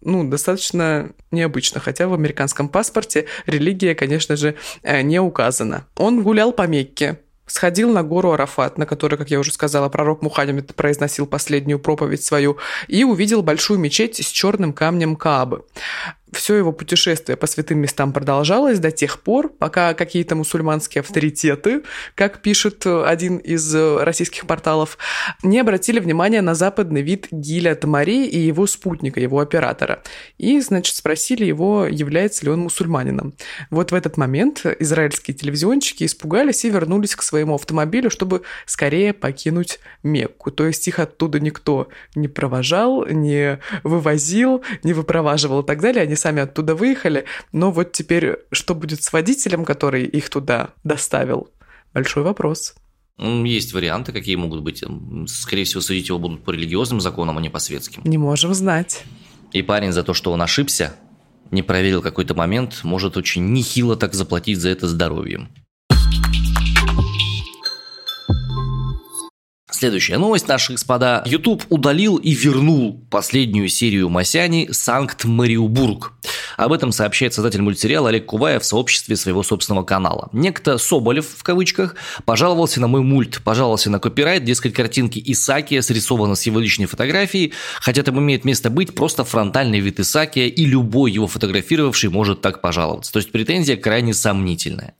ну, 0.06 0.24
достаточно 0.24 1.12
необычно, 1.32 1.80
хотя 1.80 2.08
в 2.08 2.14
американском 2.14 2.70
паспорте 2.70 3.26
религия, 3.46 3.96
конечно 3.96 4.36
же, 4.36 4.56
э, 4.84 5.02
не 5.02 5.20
указана. 5.20 5.88
Он 5.96 6.24
гулял 6.24 6.52
по 6.52 6.68
Мекке, 6.68 7.20
сходил 7.46 7.92
на 7.92 8.04
гору 8.04 8.32
Арафат, 8.32 8.78
на 8.78 8.86
которой, 8.86 9.16
как 9.18 9.30
я 9.30 9.40
уже 9.40 9.52
сказала, 9.52 9.90
пророк 9.90 10.22
Мухаммед 10.22 10.76
произносил 10.76 11.26
последнюю 11.26 11.80
проповедь 11.80 12.24
свою, 12.24 12.58
и 12.88 13.04
увидел 13.04 13.44
большую 13.44 13.80
мечеть 13.80 14.18
с 14.18 14.28
черным 14.28 14.74
камнем 14.74 15.16
Каабы 15.16 15.64
все 16.34 16.56
его 16.56 16.72
путешествие 16.72 17.38
по 17.38 17.48
святым 17.48 17.80
местам 17.80 18.14
продолжалось 18.14 18.80
до 18.80 18.92
тех 18.92 19.22
пор, 19.22 19.50
пока 19.50 19.94
какие-то 19.94 20.36
мусульманские 20.36 21.02
авторитеты, 21.02 21.84
как 22.16 22.42
пишет 22.42 22.86
один 22.86 23.38
из 23.38 23.74
российских 23.76 24.46
порталов, 24.46 24.98
не 25.42 25.60
обратили 25.60 26.00
внимания 26.00 26.42
на 26.42 26.56
западный 26.56 27.02
вид 27.02 27.28
Гиля 27.32 27.76
Тамари 27.76 28.26
и 28.26 28.40
его 28.40 28.68
спутника, 28.68 29.20
его 29.20 29.40
оператора. 29.40 30.04
И, 30.38 30.60
значит, 30.60 30.96
спросили 30.96 31.46
его, 31.46 31.86
является 31.86 32.46
ли 32.46 32.52
он 32.52 32.62
мусульманином. 32.62 33.36
Вот 33.70 33.92
в 33.92 33.96
этот 33.96 34.18
момент 34.18 34.66
израильские 34.80 35.36
телевизионщики 35.36 36.04
испугались 36.04 36.66
и 36.66 36.70
вернулись 36.70 37.16
к 37.16 37.22
своему 37.22 37.56
автомобилю, 37.56 38.10
чтобы 38.10 38.42
скорее 38.66 39.14
покинуть 39.14 39.80
Мекку. 40.04 40.52
То 40.52 40.66
есть 40.66 40.88
их 40.88 41.00
оттуда 41.00 41.40
никто 41.40 41.88
не 42.16 42.28
провожал, 42.28 43.06
не 43.08 43.60
вывозил, 43.84 44.64
не 44.84 44.94
выпроваживал 44.94 45.62
и 45.62 45.66
так 45.66 45.82
далее. 45.82 46.04
Они 46.04 46.16
сами 46.24 46.42
оттуда 46.42 46.74
выехали, 46.74 47.26
но 47.52 47.72
вот 47.72 47.92
теперь 47.92 48.38
что 48.52 48.76
будет 48.76 49.04
с 49.04 49.12
водителем, 49.12 49.66
который 49.66 50.06
их 50.06 50.30
туда 50.30 50.70
доставил? 50.84 51.50
Большой 51.94 52.24
вопрос. 52.24 52.76
Есть 53.20 53.74
варианты, 53.74 54.12
какие 54.12 54.36
могут 54.36 54.62
быть. 54.62 54.84
Скорее 55.28 55.66
всего, 55.66 55.82
судить 55.82 56.08
его 56.08 56.18
будут 56.18 56.44
по 56.44 56.52
религиозным 56.52 57.02
законам, 57.02 57.38
а 57.38 57.42
не 57.42 57.50
по 57.50 57.60
светским. 57.60 58.02
Не 58.06 58.18
можем 58.18 58.54
знать. 58.54 59.04
И 59.52 59.62
парень 59.62 59.92
за 59.92 60.04
то, 60.04 60.14
что 60.14 60.32
он 60.32 60.42
ошибся, 60.42 60.96
не 61.52 61.62
проверил 61.62 62.02
какой-то 62.02 62.34
момент, 62.34 62.80
может 62.84 63.18
очень 63.18 63.52
нехило 63.52 63.96
так 63.96 64.14
заплатить 64.14 64.60
за 64.60 64.70
это 64.70 64.88
здоровьем. 64.88 65.50
Следующая 69.84 70.18
новость, 70.18 70.48
наши 70.48 70.72
господа. 70.72 71.24
YouTube 71.26 71.66
удалил 71.68 72.16
и 72.16 72.32
вернул 72.34 73.06
последнюю 73.10 73.68
серию 73.68 74.08
Масяни 74.08 74.70
«Санкт-Мариубург». 74.72 76.14
Об 76.58 76.74
этом 76.74 76.92
сообщает 76.92 77.34
создатель 77.34 77.62
мультсериала 77.62 78.10
Олег 78.10 78.26
Куваев 78.26 78.62
в 78.62 78.66
сообществе 78.66 79.16
своего 79.16 79.44
собственного 79.44 79.84
канала. 79.84 80.30
Некто 80.32 80.78
Соболев, 80.78 81.28
в 81.38 81.44
кавычках, 81.44 81.96
пожаловался 82.26 82.80
на 82.80 82.88
мой 82.88 83.02
мульт, 83.02 83.42
пожаловался 83.44 83.90
на 83.90 84.00
копирайт, 84.00 84.44
дескать, 84.44 84.74
картинки 84.74 85.22
Исакия 85.26 85.82
срисованы 85.82 86.36
с 86.36 86.44
его 86.44 86.60
личной 86.60 86.86
фотографией, 86.86 87.54
хотя 87.80 88.04
там 88.04 88.20
имеет 88.20 88.46
место 88.46 88.70
быть 88.70 88.96
просто 88.96 89.24
фронтальный 89.24 89.80
вид 89.80 90.00
Исакия, 90.00 90.48
и 90.48 90.66
любой 90.66 91.12
его 91.12 91.28
фотографировавший 91.28 92.10
может 92.10 92.42
так 92.42 92.62
пожаловаться. 92.62 93.12
То 93.12 93.20
есть 93.20 93.32
претензия 93.32 93.78
крайне 93.78 94.14
сомнительная. 94.14 94.96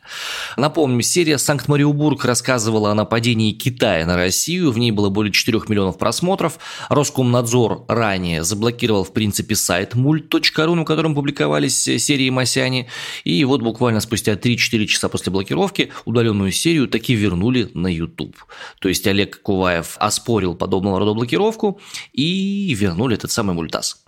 Напомню, 0.58 1.02
серия 1.02 1.38
«Санкт-Мариубург» 1.38 2.26
рассказывала 2.26 2.92
о 2.92 2.94
нападении 2.94 3.52
Китая 3.52 4.06
на 4.06 4.16
Россию, 4.16 4.72
в 4.72 4.78
ней 4.78 4.92
было 4.92 5.10
более 5.10 5.32
4 5.32 5.62
миллионов 5.68 5.98
просмотров. 5.98 6.60
Роскомнадзор 6.90 7.86
ранее 7.88 8.44
заблокировал, 8.44 9.04
в 9.04 9.14
принципе, 9.14 9.56
сайт 9.56 9.96
мульт.ру, 9.96 10.76
на 10.76 10.86
котором 10.86 11.16
публиковали 11.16 11.43
публиковались 11.44 11.88
э, 11.88 12.00
серии 12.00 12.30
Масяни, 12.30 12.88
и 13.24 13.44
вот 13.46 13.62
буквально 13.62 14.00
спустя 14.00 14.34
3-4 14.34 14.86
часа 14.86 15.10
после 15.10 15.32
блокировки 15.32 15.92
удаленную 16.06 16.52
серию 16.52 16.88
таки 16.88 17.14
вернули 17.14 17.70
на 17.74 17.88
YouTube. 17.88 18.36
То 18.80 18.90
есть 18.90 19.06
Олег 19.08 19.42
Куваев 19.42 19.98
оспорил 20.00 20.56
подобного 20.56 21.00
рода 21.00 21.14
блокировку 21.14 21.80
и 22.14 22.74
вернули 22.74 23.16
этот 23.16 23.32
самый 23.32 23.54
мультас. 23.56 24.04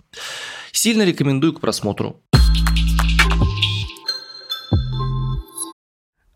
Сильно 0.72 1.02
рекомендую 1.02 1.52
к 1.52 1.60
просмотру. 1.60 2.22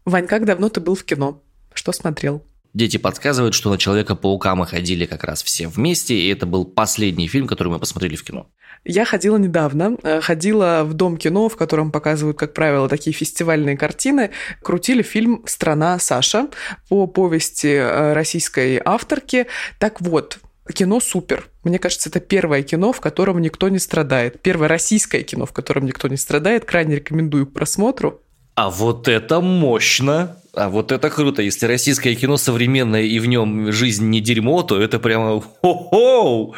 Вань, 0.05 0.27
как 0.27 0.45
давно 0.45 0.69
ты 0.69 0.81
был 0.81 0.95
в 0.95 1.05
кино? 1.05 1.43
Что 1.73 1.93
смотрел? 1.93 2.43
Дети 2.73 2.99
подсказывают, 2.99 3.55
что 3.55 3.71
на 3.71 3.79
Человека-паука 3.79 4.55
мы 4.55 4.67
ходили 4.67 5.05
как 5.05 5.25
раз 5.25 5.43
все 5.43 5.67
вместе, 5.67 6.15
и 6.15 6.29
это 6.29 6.47
был 6.47 6.65
последний 6.65 7.27
фильм, 7.27 7.49
который 7.49 7.69
мы 7.69 7.81
посмотрели 7.81 8.15
в 8.15 8.23
кино. 8.23 8.47
Я 8.85 9.05
ходила 9.05 9.37
недавно, 9.37 9.97
э, 10.03 10.21
ходила 10.21 10.85
в 10.85 10.95
Дом 10.95 11.17
кино, 11.17 11.49
в 11.49 11.57
котором 11.57 11.91
показывают, 11.91 12.39
как 12.39 12.55
правило, 12.55 12.89
такие 12.89 13.13
фестивальные 13.13 13.77
картины. 13.77 14.31
Крутили 14.63 15.03
фильм 15.03 15.43
«Страна 15.47 15.99
Саша» 15.99 16.49
по 16.89 17.07
повести 17.07 17.75
э, 17.75 18.13
российской 18.15 18.81
авторки. 18.83 19.49
Так 19.79 20.01
вот, 20.01 20.39
кино 20.73 21.01
супер. 21.01 21.49
Мне 21.65 21.79
кажется, 21.79 22.09
это 22.09 22.21
первое 22.21 22.63
кино, 22.63 22.93
в 22.93 23.01
котором 23.01 23.43
никто 23.43 23.69
не 23.69 23.79
страдает. 23.79 24.41
Первое 24.41 24.69
российское 24.69 25.23
кино, 25.23 25.45
в 25.45 25.53
котором 25.53 25.85
никто 25.85 26.09
не 26.09 26.17
страдает. 26.17 26.65
Крайне 26.65 26.97
рекомендую 26.97 27.47
к 27.47 27.53
просмотру. 27.53 28.23
А 28.55 28.71
вот 28.71 29.09
это 29.09 29.41
мощно! 29.41 30.40
А 30.55 30.69
вот 30.69 30.93
это 30.93 31.11
круто. 31.11 31.43
Если 31.43 31.67
российское 31.67 32.15
кино 32.15 32.37
современное 32.37 33.03
и 33.03 33.19
в 33.19 33.27
нем 33.27 33.73
жизнь 33.73 34.09
не 34.09 34.21
дерьмо, 34.21 34.63
то 34.63 34.81
это 34.81 34.99
прямо 34.99 35.41
хо-хо! 35.41 36.55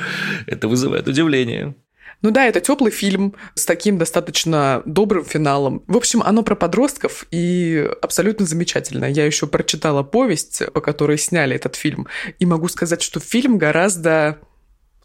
Это 0.46 0.68
вызывает 0.68 1.08
удивление. 1.08 1.74
Ну 2.22 2.30
да, 2.30 2.46
это 2.46 2.60
теплый 2.60 2.92
фильм 2.92 3.34
с 3.54 3.66
таким 3.66 3.98
достаточно 3.98 4.82
добрым 4.86 5.24
финалом. 5.24 5.82
В 5.88 5.96
общем, 5.96 6.22
оно 6.22 6.44
про 6.44 6.54
подростков 6.54 7.26
и 7.32 7.90
абсолютно 8.00 8.46
замечательно. 8.46 9.06
Я 9.06 9.26
еще 9.26 9.48
прочитала 9.48 10.04
повесть, 10.04 10.62
по 10.72 10.80
которой 10.80 11.18
сняли 11.18 11.56
этот 11.56 11.74
фильм, 11.74 12.06
и 12.38 12.46
могу 12.46 12.68
сказать, 12.68 13.02
что 13.02 13.18
фильм 13.18 13.58
гораздо 13.58 14.38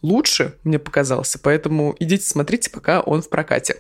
лучше, 0.02 0.56
мне 0.64 0.80
показался, 0.80 1.40
поэтому 1.40 1.96
идите 2.00 2.26
смотрите, 2.26 2.70
пока 2.70 3.02
он 3.02 3.22
в 3.22 3.30
прокате. 3.30 3.78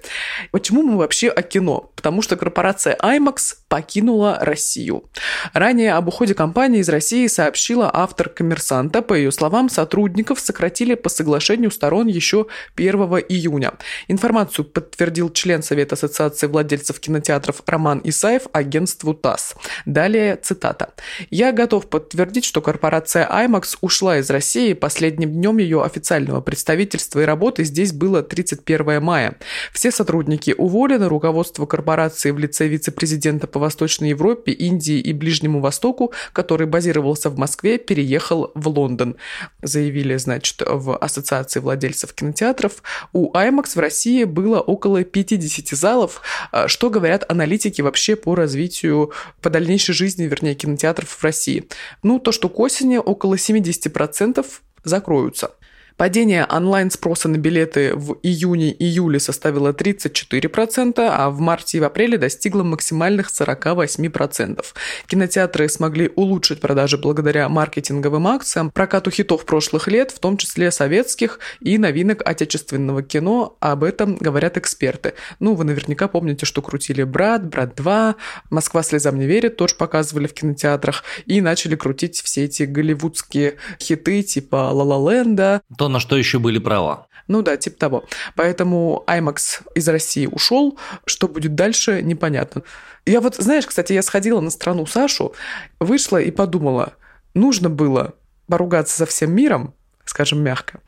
Почему 0.51 0.81
мы 0.81 0.97
вообще 0.97 1.29
о 1.29 1.41
кино? 1.41 1.91
Потому 1.95 2.21
что 2.21 2.37
корпорация 2.37 2.97
IMAX 2.97 3.55
покинула 3.69 4.37
Россию. 4.41 5.09
Ранее 5.53 5.93
об 5.93 6.07
уходе 6.07 6.33
компании 6.33 6.79
из 6.79 6.89
России 6.89 7.27
сообщила 7.27 7.89
автор 7.93 8.29
«Коммерсанта». 8.29 9.01
По 9.01 9.13
ее 9.13 9.31
словам, 9.31 9.69
сотрудников 9.69 10.39
сократили 10.39 10.95
по 10.95 11.09
соглашению 11.09 11.71
сторон 11.71 12.07
еще 12.07 12.47
1 12.75 12.95
июня. 13.29 13.73
Информацию 14.07 14.65
подтвердил 14.65 15.31
член 15.31 15.63
Совета 15.63 15.95
Ассоциации 15.95 16.47
владельцев 16.47 16.99
кинотеатров 16.99 17.61
Роман 17.65 18.01
Исаев 18.03 18.43
агентству 18.53 19.13
ТАСС. 19.13 19.55
Далее 19.85 20.35
цитата. 20.35 20.93
«Я 21.29 21.51
готов 21.51 21.87
подтвердить, 21.87 22.45
что 22.45 22.61
корпорация 22.61 23.27
IMAX 23.29 23.77
ушла 23.81 24.17
из 24.17 24.29
России. 24.29 24.73
Последним 24.73 25.31
днем 25.31 25.57
ее 25.57 25.83
официально 25.83 26.07
официального 26.07 26.41
представительства 26.41 27.19
и 27.19 27.25
работы 27.25 27.63
здесь 27.63 27.91
было 27.91 28.23
31 28.23 29.01
мая. 29.01 29.35
Все 29.73 29.91
сотрудники 29.91 30.53
уволены, 30.57 31.07
руководство 31.07 31.65
корпорации 31.65 32.31
в 32.31 32.39
лице 32.39 32.67
вице-президента 32.67 33.47
по 33.57 33.59
Восточной 33.59 34.09
Европе, 34.09 34.51
Индии 34.51 34.99
и 34.99 35.13
Ближнему 35.13 35.61
Востоку, 35.61 36.13
который 36.31 36.67
базировался 36.67 37.31
в 37.31 37.39
Москве, 37.39 37.79
переехал 37.79 38.51
в 38.53 38.67
Лондон. 38.67 39.15
Заявили, 39.63 40.15
значит, 40.17 40.61
в 40.63 40.95
Ассоциации 40.95 41.59
владельцев 41.59 42.13
кинотеатров. 42.13 42.83
У 43.13 43.33
IMAX 43.33 43.73
в 43.73 43.79
России 43.79 44.25
было 44.25 44.59
около 44.59 45.03
50 45.03 45.75
залов. 45.75 46.21
А, 46.51 46.67
что 46.67 46.91
говорят 46.91 47.25
аналитики 47.31 47.81
вообще 47.81 48.15
по 48.15 48.35
развитию, 48.35 49.11
по 49.41 49.49
дальнейшей 49.49 49.95
жизни, 49.95 50.25
вернее, 50.25 50.53
кинотеатров 50.53 51.09
в 51.09 51.23
России? 51.23 51.67
Ну, 52.03 52.19
то, 52.19 52.31
что 52.31 52.49
к 52.49 52.59
осени 52.59 52.97
около 52.97 53.37
70% 53.37 54.45
закроются. 54.83 55.49
Падение 55.97 56.45
онлайн-спроса 56.45 57.27
на 57.27 57.37
билеты 57.37 57.95
в 57.95 58.19
июне-июле 58.21 59.19
составило 59.19 59.73
34%, 59.73 60.93
а 60.99 61.31
в 61.31 61.39
марте 61.39 61.77
и 61.77 61.81
в 61.81 61.85
апреле 61.85 62.19
достигло 62.19 62.61
максимальных 62.61 63.31
48%. 63.31 64.63
Кинотеатры 65.07 65.67
смогли 65.67 66.11
улучшить 66.15 66.61
продажи 66.61 66.99
благодаря 66.99 67.49
маркетинговым 67.49 68.27
акциям, 68.27 68.69
прокату 68.69 69.09
хитов 69.09 69.43
прошлых 69.45 69.87
лет, 69.87 70.11
в 70.11 70.19
том 70.19 70.37
числе 70.37 70.69
советских 70.69 71.39
и 71.61 71.79
новинок 71.79 72.21
отечественного 72.23 73.01
кино. 73.01 73.57
Об 73.59 73.83
этом 73.83 74.17
говорят 74.17 74.57
эксперты. 74.57 75.15
Ну, 75.39 75.55
вы 75.55 75.63
наверняка 75.63 76.07
помните, 76.07 76.45
что 76.45 76.61
крутили 76.61 77.01
«Брат», 77.01 77.47
«Брат 77.47 77.73
2», 77.73 78.13
«Москва 78.51 78.83
слезам 78.83 79.17
не 79.17 79.25
верит», 79.25 79.57
тоже 79.57 79.73
показывали 79.73 80.27
в 80.27 80.33
кинотеатрах, 80.35 81.03
и 81.25 81.41
начали 81.41 81.75
крутить 81.75 82.21
все 82.21 82.45
эти 82.45 82.63
голливудские 82.63 83.55
хиты 83.79 84.21
типа 84.21 84.69
«Ла-Ла 84.71 85.11
Ленда», 85.11 85.63
то, 85.75 85.86
на 85.87 85.99
что 85.99 86.17
еще 86.17 86.39
были 86.39 86.59
права. 86.59 87.07
Ну 87.27 87.41
да, 87.41 87.57
типа 87.57 87.77
того. 87.77 88.05
Поэтому 88.35 89.03
IMAX 89.07 89.61
из 89.75 89.87
России 89.87 90.27
ушел. 90.27 90.79
Что 91.05 91.27
будет 91.27 91.55
дальше, 91.55 92.01
непонятно. 92.01 92.63
Я 93.05 93.21
вот, 93.21 93.35
знаешь, 93.35 93.65
кстати, 93.65 93.93
я 93.93 94.01
сходила 94.01 94.39
на 94.41 94.49
страну 94.49 94.85
Сашу, 94.85 95.33
вышла 95.79 96.17
и 96.17 96.31
подумала, 96.31 96.93
нужно 97.33 97.69
было 97.69 98.13
поругаться 98.47 98.97
со 98.97 99.05
всем 99.05 99.33
миром, 99.33 99.73
скажем 100.05 100.41
мягко, 100.41 100.79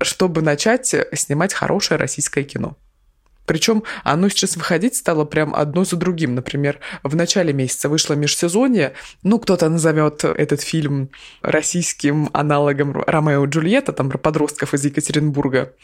чтобы 0.00 0.42
начать 0.42 0.94
снимать 1.14 1.54
хорошее 1.54 1.98
российское 1.98 2.44
кино. 2.44 2.76
Причем 3.52 3.82
оно 4.02 4.30
сейчас 4.30 4.56
выходить 4.56 4.96
стало 4.96 5.26
прям 5.26 5.54
одно 5.54 5.84
за 5.84 5.96
другим. 5.96 6.34
Например, 6.34 6.80
в 7.02 7.14
начале 7.14 7.52
месяца 7.52 7.90
вышло 7.90 8.14
межсезонье. 8.14 8.94
Ну, 9.22 9.38
кто-то 9.38 9.68
назовет 9.68 10.24
этот 10.24 10.62
фильм 10.62 11.10
российским 11.42 12.30
аналогом 12.32 12.92
Ромео 13.06 13.44
и 13.44 13.48
Джульетта, 13.48 13.92
там 13.92 14.08
про 14.08 14.16
подростков 14.16 14.72
из 14.72 14.86
Екатеринбурга. 14.86 15.74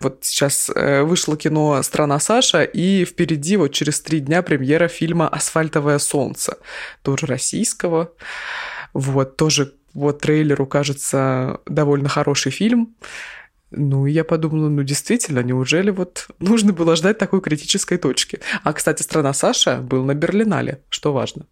Вот 0.00 0.18
сейчас 0.22 0.68
э, 0.74 1.02
вышло 1.02 1.36
кино 1.36 1.80
«Страна 1.84 2.18
Саша», 2.18 2.64
и 2.64 3.04
впереди 3.04 3.56
вот 3.56 3.68
через 3.68 4.00
три 4.00 4.18
дня 4.18 4.42
премьера 4.42 4.88
фильма 4.88 5.28
«Асфальтовое 5.28 6.00
солнце», 6.00 6.58
тоже 7.02 7.26
российского. 7.26 8.10
Вот, 8.94 9.36
тоже 9.36 9.74
вот 9.94 10.20
трейлеру 10.20 10.66
кажется 10.66 11.60
довольно 11.66 12.08
хороший 12.08 12.50
фильм. 12.50 12.96
Ну, 13.74 14.06
и 14.06 14.12
я 14.12 14.24
подумала, 14.24 14.68
ну, 14.68 14.82
действительно, 14.82 15.40
неужели 15.40 15.90
вот 15.90 16.28
нужно 16.38 16.72
было 16.72 16.94
ждать 16.94 17.18
такой 17.18 17.40
критической 17.40 17.98
точки? 17.98 18.40
А, 18.62 18.72
кстати, 18.72 19.02
«Страна 19.02 19.32
Саша» 19.32 19.78
был 19.78 20.04
на 20.04 20.14
Берлинале, 20.14 20.82
что 20.88 21.12
важно. 21.12 21.46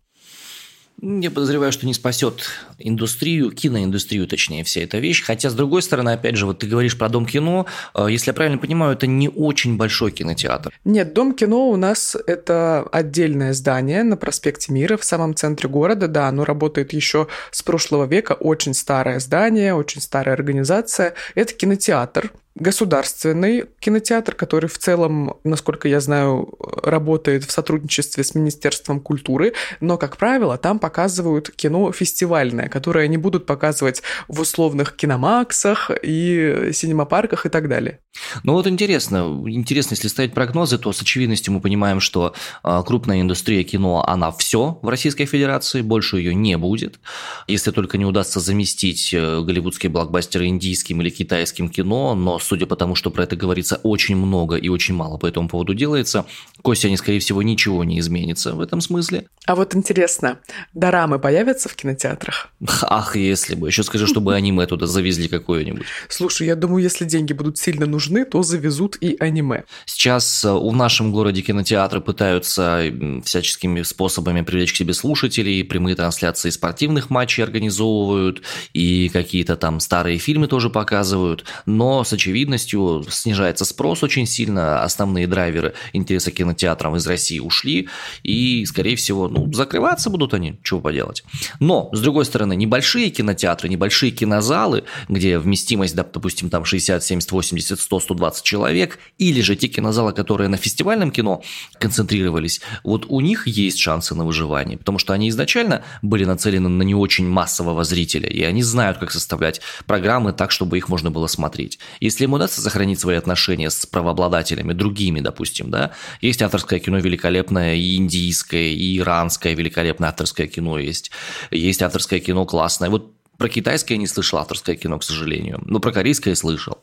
Я 1.02 1.30
подозреваю, 1.30 1.72
что 1.72 1.86
не 1.86 1.94
спасет 1.94 2.50
индустрию, 2.78 3.52
киноиндустрию, 3.52 4.26
точнее, 4.26 4.64
вся 4.64 4.82
эта 4.82 4.98
вещь. 4.98 5.24
Хотя, 5.24 5.48
с 5.48 5.54
другой 5.54 5.80
стороны, 5.82 6.10
опять 6.10 6.36
же, 6.36 6.44
вот 6.44 6.58
ты 6.58 6.66
говоришь 6.66 6.98
про 6.98 7.08
Дом 7.08 7.24
кино. 7.24 7.66
Э, 7.94 8.06
если 8.10 8.30
я 8.30 8.34
правильно 8.34 8.58
понимаю, 8.58 8.92
это 8.92 9.06
не 9.06 9.28
очень 9.28 9.76
большой 9.78 10.10
кинотеатр. 10.10 10.78
Нет, 10.84 11.14
Дом 11.14 11.34
кино 11.34 11.70
у 11.70 11.76
нас 11.76 12.16
это 12.26 12.82
отдельное 12.92 13.54
здание 13.54 14.02
на 14.02 14.16
проспекте 14.16 14.72
Мира 14.72 14.98
в 14.98 15.04
самом 15.04 15.34
центре 15.34 15.70
города. 15.70 16.06
Да, 16.06 16.28
оно 16.28 16.44
работает 16.44 16.92
еще 16.92 17.28
с 17.50 17.62
прошлого 17.62 18.04
века. 18.04 18.32
Очень 18.34 18.74
старое 18.74 19.20
здание, 19.20 19.74
очень 19.74 20.02
старая 20.02 20.34
организация. 20.34 21.14
Это 21.34 21.54
кинотеатр 21.54 22.30
государственный 22.54 23.64
кинотеатр, 23.78 24.34
который 24.34 24.68
в 24.68 24.78
целом, 24.78 25.36
насколько 25.44 25.88
я 25.88 26.00
знаю, 26.00 26.52
работает 26.82 27.44
в 27.44 27.52
сотрудничестве 27.52 28.24
с 28.24 28.34
Министерством 28.34 29.00
культуры, 29.00 29.54
но, 29.80 29.96
как 29.96 30.16
правило, 30.16 30.58
там 30.58 30.78
показывают 30.78 31.50
кино 31.50 31.92
фестивальное, 31.92 32.68
которое 32.68 33.04
они 33.04 33.16
будут 33.16 33.46
показывать 33.46 34.02
в 34.28 34.40
условных 34.40 34.96
киномаксах 34.96 35.90
и 36.02 36.70
синемапарках 36.72 37.46
и 37.46 37.48
так 37.48 37.68
далее. 37.68 38.00
Ну 38.42 38.54
вот 38.54 38.66
интересно, 38.66 39.42
интересно, 39.46 39.94
если 39.94 40.08
ставить 40.08 40.34
прогнозы, 40.34 40.78
то 40.78 40.92
с 40.92 41.00
очевидностью 41.00 41.54
мы 41.54 41.60
понимаем, 41.60 42.00
что 42.00 42.34
а, 42.62 42.82
крупная 42.82 43.20
индустрия 43.20 43.62
кино, 43.62 44.04
она 44.06 44.32
все 44.32 44.78
в 44.82 44.88
Российской 44.88 45.26
Федерации, 45.26 45.82
больше 45.82 46.18
ее 46.18 46.34
не 46.34 46.58
будет. 46.58 46.98
Если 47.46 47.70
только 47.70 47.96
не 47.96 48.04
удастся 48.04 48.40
заместить 48.40 49.14
э, 49.14 49.40
голливудские 49.40 49.90
блокбастеры 49.90 50.46
индийским 50.46 51.00
или 51.00 51.10
китайским 51.10 51.68
кино, 51.68 52.14
но 52.14 52.39
судя 52.42 52.66
по 52.66 52.76
тому, 52.76 52.94
что 52.94 53.10
про 53.10 53.24
это 53.24 53.36
говорится 53.36 53.80
очень 53.82 54.16
много 54.16 54.56
и 54.56 54.68
очень 54.68 54.94
мало 54.94 55.18
по 55.18 55.26
этому 55.26 55.48
поводу 55.48 55.74
делается, 55.74 56.26
Костя, 56.62 56.88
они, 56.88 56.96
скорее 56.96 57.20
всего, 57.20 57.42
ничего 57.42 57.84
не 57.84 57.98
изменится 58.00 58.54
в 58.54 58.60
этом 58.60 58.80
смысле. 58.80 59.26
А 59.46 59.54
вот 59.54 59.74
интересно, 59.74 60.38
дорамы 60.74 61.18
появятся 61.18 61.68
в 61.68 61.74
кинотеатрах? 61.74 62.50
Ах, 62.82 63.16
если 63.16 63.54
бы. 63.54 63.68
Еще 63.68 63.82
скажи, 63.82 64.06
чтобы 64.06 64.34
аниме 64.34 64.66
туда 64.66 64.86
завезли 64.86 65.28
какое-нибудь. 65.28 65.86
Слушай, 66.08 66.46
я 66.48 66.56
думаю, 66.56 66.82
если 66.82 67.04
деньги 67.04 67.32
будут 67.32 67.58
сильно 67.58 67.86
нужны, 67.86 68.24
то 68.24 68.42
завезут 68.42 68.96
и 69.00 69.16
аниме. 69.18 69.64
Сейчас 69.86 70.44
э, 70.44 70.52
в 70.52 70.72
нашем 70.74 71.12
городе 71.12 71.42
кинотеатры 71.42 72.00
пытаются 72.00 72.84
всяческими 73.24 73.82
способами 73.82 74.42
привлечь 74.42 74.72
к 74.72 74.76
себе 74.76 74.94
слушателей, 74.94 75.64
прямые 75.64 75.96
трансляции 75.96 76.50
спортивных 76.50 77.10
матчей 77.10 77.42
организовывают, 77.42 78.42
и 78.72 79.08
какие-то 79.08 79.56
там 79.56 79.80
старые 79.80 80.18
фильмы 80.18 80.46
тоже 80.46 80.70
показывают, 80.70 81.44
но 81.66 82.04
с 82.04 82.12
очевидностью 82.30 83.04
снижается 83.10 83.64
спрос 83.64 84.02
очень 84.02 84.26
сильно, 84.26 84.82
основные 84.82 85.26
драйверы 85.26 85.74
интереса 85.92 86.30
кинотеатрам 86.30 86.96
из 86.96 87.06
России 87.06 87.40
ушли, 87.40 87.88
и, 88.22 88.64
скорее 88.66 88.96
всего, 88.96 89.28
ну, 89.28 89.52
закрываться 89.52 90.10
будут 90.10 90.34
они, 90.34 90.58
чего 90.62 90.80
поделать. 90.80 91.24
Но, 91.58 91.90
с 91.92 92.00
другой 92.00 92.24
стороны, 92.24 92.54
небольшие 92.54 93.10
кинотеатры, 93.10 93.68
небольшие 93.68 94.12
кинозалы, 94.12 94.84
где 95.08 95.38
вместимость, 95.38 95.96
допустим, 95.96 96.50
там 96.50 96.64
60, 96.64 97.02
70, 97.02 97.32
80, 97.32 97.80
100, 97.80 98.00
120 98.00 98.44
человек, 98.44 98.98
или 99.18 99.40
же 99.40 99.56
те 99.56 99.68
кинозалы, 99.68 100.12
которые 100.12 100.48
на 100.48 100.56
фестивальном 100.56 101.10
кино 101.10 101.42
концентрировались, 101.78 102.60
вот 102.84 103.06
у 103.08 103.20
них 103.20 103.46
есть 103.46 103.78
шансы 103.78 104.14
на 104.14 104.24
выживание, 104.24 104.78
потому 104.78 104.98
что 104.98 105.12
они 105.12 105.28
изначально 105.28 105.82
были 106.02 106.24
нацелены 106.24 106.68
на 106.68 106.82
не 106.82 106.94
очень 106.94 107.28
массового 107.28 107.84
зрителя, 107.84 108.28
и 108.28 108.42
они 108.42 108.62
знают, 108.62 108.98
как 108.98 109.10
составлять 109.10 109.60
программы 109.86 110.32
так, 110.32 110.50
чтобы 110.50 110.78
их 110.78 110.88
можно 110.88 111.10
было 111.10 111.26
смотреть. 111.26 111.78
Если 112.00 112.19
им 112.24 112.32
удастся 112.32 112.60
сохранить 112.60 113.00
свои 113.00 113.16
отношения 113.16 113.70
с 113.70 113.86
правообладателями, 113.86 114.72
другими, 114.72 115.20
допустим, 115.20 115.70
да, 115.70 115.92
есть 116.20 116.42
авторское 116.42 116.78
кино 116.78 116.98
великолепное, 116.98 117.74
и 117.74 117.96
индийское, 117.96 118.68
и 118.68 118.98
иранское 118.98 119.54
великолепное 119.54 120.08
авторское 120.08 120.46
кино 120.46 120.78
есть, 120.78 121.10
есть 121.50 121.82
авторское 121.82 122.20
кино 122.20 122.46
классное. 122.46 122.90
Вот 122.90 123.12
про 123.36 123.48
китайское 123.48 123.96
я 123.96 124.00
не 124.00 124.06
слышал 124.06 124.38
авторское 124.38 124.76
кино, 124.76 124.98
к 124.98 125.02
сожалению, 125.02 125.62
но 125.64 125.80
про 125.80 125.92
корейское 125.92 126.34
слышал. 126.34 126.78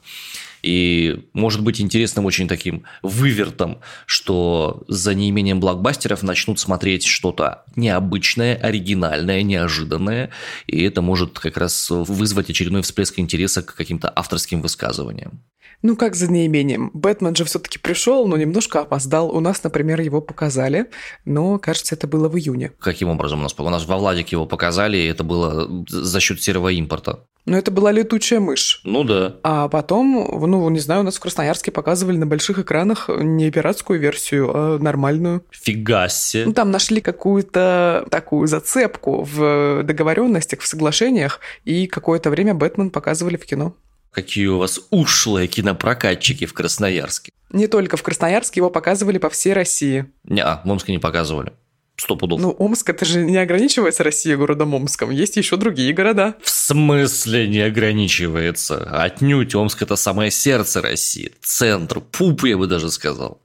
И 0.63 1.25
может 1.33 1.63
быть 1.63 1.79
интересным 1.81 2.25
очень 2.25 2.47
таким 2.47 2.83
вывертом, 3.01 3.79
что 4.05 4.83
за 4.87 5.13
неимением 5.13 5.59
блокбастеров 5.59 6.23
начнут 6.23 6.59
смотреть 6.59 7.05
что-то 7.05 7.63
необычное, 7.75 8.55
оригинальное, 8.55 9.43
неожиданное, 9.43 10.31
и 10.65 10.83
это 10.83 11.01
может 11.01 11.39
как 11.39 11.57
раз 11.57 11.89
вызвать 11.89 12.49
очередной 12.49 12.81
всплеск 12.81 13.19
интереса 13.19 13.61
к 13.61 13.75
каким-то 13.75 14.11
авторским 14.13 14.61
высказываниям. 14.61 15.43
Ну, 15.83 15.95
как 15.95 16.15
за 16.15 16.31
неимением? 16.31 16.89
Бэтмен 16.93 17.35
же 17.35 17.45
все-таки 17.45 17.77
пришел, 17.77 18.27
но 18.27 18.35
немножко 18.35 18.81
опоздал. 18.81 19.29
У 19.29 19.39
нас, 19.39 19.63
например, 19.63 20.01
его 20.01 20.21
показали, 20.21 20.87
но, 21.23 21.59
кажется, 21.59 21.95
это 21.95 22.07
было 22.07 22.29
в 22.29 22.37
июне. 22.37 22.71
Каким 22.79 23.09
образом 23.09 23.39
у 23.39 23.43
нас? 23.43 23.55
У 23.57 23.69
нас 23.69 23.85
во 23.85 23.97
Владик 23.97 24.29
его 24.29 24.45
показали, 24.45 24.97
и 24.97 25.07
это 25.07 25.23
было 25.23 25.85
за 25.87 26.19
счет 26.19 26.41
серого 26.41 26.69
импорта. 26.69 27.25
Ну, 27.45 27.55
это 27.55 27.71
была 27.71 27.93
летучая 27.93 28.41
мышь. 28.41 28.81
Ну 28.83 29.05
да. 29.05 29.37
А 29.41 29.69
потом, 29.69 30.27
ну, 30.49 30.67
не 30.69 30.79
знаю, 30.79 31.01
у 31.01 31.03
нас 31.03 31.15
в 31.15 31.19
Красноярске 31.21 31.71
показывали 31.71 32.17
на 32.17 32.25
больших 32.25 32.59
экранах 32.59 33.09
не 33.09 33.49
пиратскую 33.51 33.99
версию, 33.99 34.51
а 34.53 34.77
нормальную. 34.79 35.45
Фига 35.51 36.09
себе. 36.09 36.45
Ну, 36.47 36.53
там 36.53 36.71
нашли 36.71 36.99
какую-то 36.99 38.05
такую 38.11 38.47
зацепку 38.47 39.23
в 39.23 39.83
договоренностях, 39.83 40.59
в 40.59 40.67
соглашениях, 40.67 41.39
и 41.63 41.87
какое-то 41.87 42.29
время 42.29 42.53
Бэтмен 42.53 42.89
показывали 42.89 43.37
в 43.37 43.45
кино. 43.45 43.75
Какие 44.17 44.47
у 44.47 44.57
вас 44.57 44.79
ушлые 44.89 45.47
кинопрокатчики 45.47 46.47
в 46.47 46.53
Красноярске. 46.55 47.31
Не 47.51 47.67
только 47.67 47.97
в 47.97 48.01
Красноярске, 48.01 48.61
его 48.61 48.71
показывали 48.71 49.19
по 49.19 49.29
всей 49.29 49.53
России. 49.53 50.07
Не, 50.23 50.41
а, 50.41 50.59
в 50.65 50.71
Омске 50.71 50.91
не 50.91 50.97
показывали. 50.97 51.53
Сто 51.97 52.15
пудов. 52.15 52.41
Ну, 52.41 52.49
Омск, 52.49 52.89
это 52.89 53.05
же 53.05 53.23
не 53.23 53.37
ограничивается 53.37 54.03
Россией 54.03 54.35
городом 54.35 54.73
Омском. 54.73 55.11
Есть 55.11 55.37
еще 55.37 55.55
другие 55.55 55.93
города. 55.93 56.33
В 56.41 56.49
смысле 56.49 57.47
не 57.47 57.59
ограничивается? 57.59 58.89
Отнюдь 59.03 59.53
Омск– 59.53 59.79
это 59.83 59.95
самое 59.95 60.31
сердце 60.31 60.81
России. 60.81 61.33
Центр, 61.43 61.99
пуп, 61.99 62.43
я 62.45 62.57
бы 62.57 62.65
даже 62.65 62.89
сказал. 62.89 63.39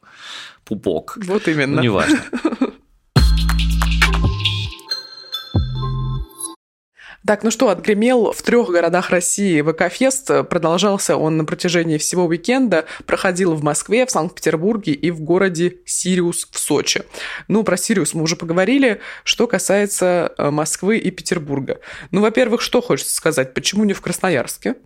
Пупок. 0.64 1.18
Вот 1.26 1.48
именно. 1.48 1.76
Ну, 1.76 1.82
неважно. 1.82 2.22
Так, 7.26 7.44
ну 7.44 7.50
что, 7.50 7.68
отгремел 7.68 8.32
в 8.32 8.42
трех 8.42 8.68
городах 8.68 9.10
России 9.10 9.62
VK 9.62 9.87
Fest. 9.87 10.48
Продолжался 10.48 11.16
он 11.16 11.36
на 11.36 11.44
протяжении 11.44 11.98
всего 11.98 12.26
уикенда. 12.26 12.84
Проходил 13.06 13.54
в 13.54 13.62
Москве, 13.62 14.06
в 14.06 14.10
Санкт-Петербурге 14.10 14.92
и 14.92 15.10
в 15.10 15.20
городе 15.20 15.76
Сириус 15.84 16.48
в 16.50 16.58
Сочи. 16.58 17.02
Ну, 17.46 17.62
про 17.62 17.76
Сириус 17.76 18.14
мы 18.14 18.22
уже 18.22 18.34
поговорили. 18.34 19.00
Что 19.22 19.46
касается 19.46 20.32
э, 20.36 20.50
Москвы 20.50 20.98
и 20.98 21.10
Петербурга. 21.12 21.80
Ну, 22.10 22.20
во-первых, 22.20 22.60
что 22.60 22.82
хочется 22.82 23.14
сказать? 23.14 23.54
Почему 23.54 23.84
не 23.84 23.92
в 23.92 24.00
Красноярске? 24.00 24.76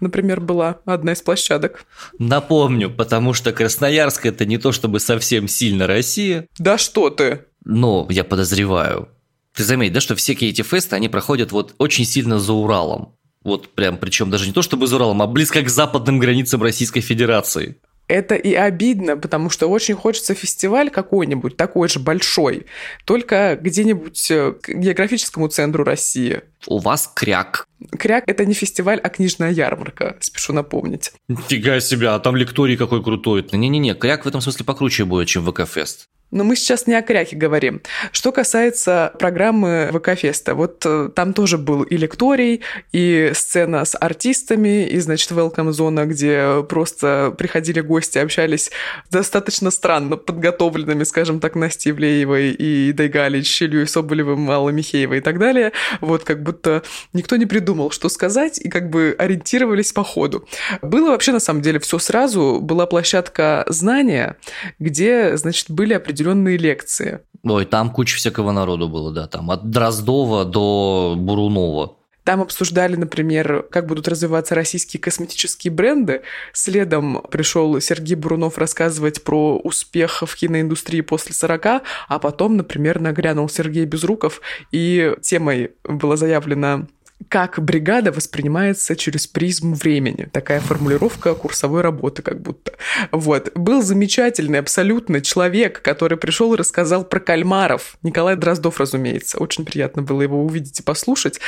например, 0.00 0.40
была 0.40 0.80
одна 0.84 1.12
из 1.12 1.22
площадок. 1.22 1.86
Напомню, 2.18 2.90
потому 2.90 3.32
что 3.32 3.52
Красноярск 3.52 4.26
это 4.26 4.44
не 4.44 4.58
то 4.58 4.70
чтобы 4.70 5.00
совсем 5.00 5.48
сильно 5.48 5.86
Россия. 5.86 6.48
Да 6.58 6.76
что 6.76 7.08
ты! 7.08 7.46
Но 7.64 8.06
я 8.10 8.22
подозреваю. 8.22 9.08
Ты 9.56 9.64
заметь, 9.64 9.94
да, 9.94 10.00
что 10.02 10.14
все 10.14 10.34
эти 10.34 10.62
фесты, 10.62 10.96
они 10.96 11.08
проходят 11.08 11.50
вот 11.50 11.74
очень 11.78 12.04
сильно 12.04 12.38
за 12.38 12.52
Уралом. 12.52 13.14
Вот 13.42 13.74
прям, 13.74 13.96
причем 13.96 14.30
даже 14.30 14.46
не 14.46 14.52
то 14.52 14.60
чтобы 14.60 14.86
за 14.86 14.96
Уралом, 14.96 15.22
а 15.22 15.26
близко 15.26 15.62
к 15.62 15.70
западным 15.70 16.18
границам 16.18 16.62
Российской 16.62 17.00
Федерации. 17.00 17.76
Это 18.06 18.34
и 18.34 18.52
обидно, 18.52 19.16
потому 19.16 19.50
что 19.50 19.68
очень 19.68 19.94
хочется 19.94 20.34
фестиваль 20.34 20.90
какой-нибудь, 20.90 21.56
такой 21.56 21.88
же 21.88 21.98
большой, 21.98 22.66
только 23.04 23.58
где-нибудь 23.60 24.30
э, 24.30 24.52
к 24.52 24.68
географическому 24.68 25.48
центру 25.48 25.82
России. 25.82 26.42
У 26.66 26.78
вас 26.78 27.10
кряк. 27.12 27.66
Кряк– 27.98 28.24
это 28.26 28.44
не 28.44 28.54
фестиваль, 28.54 29.00
а 29.00 29.08
книжная 29.08 29.50
ярмарка, 29.50 30.16
спешу 30.20 30.52
напомнить. 30.52 31.12
Фига 31.48 31.80
себя, 31.80 32.14
а 32.14 32.20
там 32.20 32.36
лекторий 32.36 32.76
какой 32.76 33.02
крутой. 33.02 33.44
Не-не-не, 33.50 33.94
кряк 33.94 34.24
в 34.24 34.28
этом 34.28 34.40
смысле 34.40 34.64
покруче 34.64 35.04
будет, 35.04 35.28
чем 35.28 35.44
ВК-фест. 35.44 36.08
Но 36.32 36.42
мы 36.42 36.56
сейчас 36.56 36.88
не 36.88 36.94
о 36.94 37.02
кряке 37.02 37.36
говорим. 37.36 37.80
Что 38.10 38.32
касается 38.32 39.12
программы 39.18 39.90
ВК-феста, 39.92 40.54
вот 40.54 40.82
э, 40.84 41.08
там 41.14 41.32
тоже 41.32 41.56
был 41.56 41.84
и 41.84 41.96
лекторий, 41.96 42.62
и 42.92 43.30
сцена 43.32 43.84
с 43.84 43.96
артистами, 43.98 44.86
и, 44.88 44.98
значит, 44.98 45.30
welcome 45.30 45.70
зона, 45.70 46.04
где 46.04 46.64
просто 46.68 47.32
приходили 47.38 47.80
гости, 47.80 48.18
общались 48.18 48.72
достаточно 49.10 49.70
странно 49.70 50.16
подготовленными, 50.16 51.04
скажем 51.04 51.38
так, 51.38 51.54
Настей 51.54 51.92
Ивлеевой 51.92 52.50
и 52.50 52.92
Дайгалич, 52.92 53.62
Ильей 53.62 53.86
Соболевым, 53.86 54.50
Аллой 54.50 54.72
Михеевой 54.72 55.18
и 55.18 55.20
так 55.20 55.38
далее. 55.38 55.72
Вот 56.00 56.24
как 56.24 56.42
будто 56.42 56.82
никто 57.12 57.36
не 57.36 57.46
придумал, 57.46 57.92
что 57.92 58.08
сказать, 58.08 58.58
и 58.58 58.68
как 58.68 58.90
бы 58.90 59.14
ориентировались 59.16 59.92
по 59.92 60.02
ходу. 60.02 60.46
Было 60.82 61.10
вообще, 61.10 61.30
на 61.30 61.40
самом 61.40 61.62
деле, 61.62 61.78
все 61.78 62.00
сразу. 62.00 62.58
Была 62.60 62.86
площадка 62.86 63.64
знания, 63.68 64.36
где, 64.80 65.36
значит, 65.36 65.70
были 65.70 65.94
определенные 65.94 66.15
определенные 66.16 66.56
лекции. 66.56 67.20
Ой, 67.42 67.66
там 67.66 67.90
куча 67.90 68.16
всякого 68.16 68.52
народу 68.52 68.88
было, 68.88 69.12
да, 69.12 69.26
там 69.26 69.50
от 69.50 69.70
Дроздова 69.70 70.44
до 70.44 71.14
Бурунова. 71.16 71.96
Там 72.24 72.40
обсуждали, 72.40 72.96
например, 72.96 73.64
как 73.70 73.86
будут 73.86 74.08
развиваться 74.08 74.56
российские 74.56 75.00
косметические 75.00 75.72
бренды. 75.72 76.22
Следом 76.52 77.22
пришел 77.30 77.80
Сергей 77.80 78.16
Бурунов 78.16 78.58
рассказывать 78.58 79.22
про 79.22 79.58
успех 79.58 80.22
в 80.26 80.34
киноиндустрии 80.34 81.02
после 81.02 81.34
40, 81.34 81.66
а 82.08 82.18
потом, 82.18 82.56
например, 82.56 82.98
нагрянул 83.00 83.48
Сергей 83.48 83.84
Безруков, 83.84 84.40
и 84.72 85.14
темой 85.22 85.70
было 85.84 86.16
заявлено 86.16 86.88
как 87.28 87.60
бригада 87.60 88.12
воспринимается 88.12 88.94
через 88.94 89.26
призму 89.26 89.74
времени. 89.74 90.28
Такая 90.32 90.60
формулировка 90.60 91.34
курсовой 91.34 91.80
работы 91.80 92.22
как 92.22 92.40
будто. 92.40 92.72
Вот. 93.10 93.50
Был 93.54 93.82
замечательный 93.82 94.58
абсолютно 94.58 95.20
человек, 95.20 95.82
который 95.82 96.18
пришел 96.18 96.54
и 96.54 96.56
рассказал 96.56 97.04
про 97.04 97.18
кальмаров. 97.20 97.96
Николай 98.02 98.36
Дроздов, 98.36 98.78
разумеется. 98.80 99.38
Очень 99.38 99.64
приятно 99.64 100.02
было 100.02 100.22
его 100.22 100.44
увидеть 100.44 100.80
и 100.80 100.82
послушать. 100.82 101.40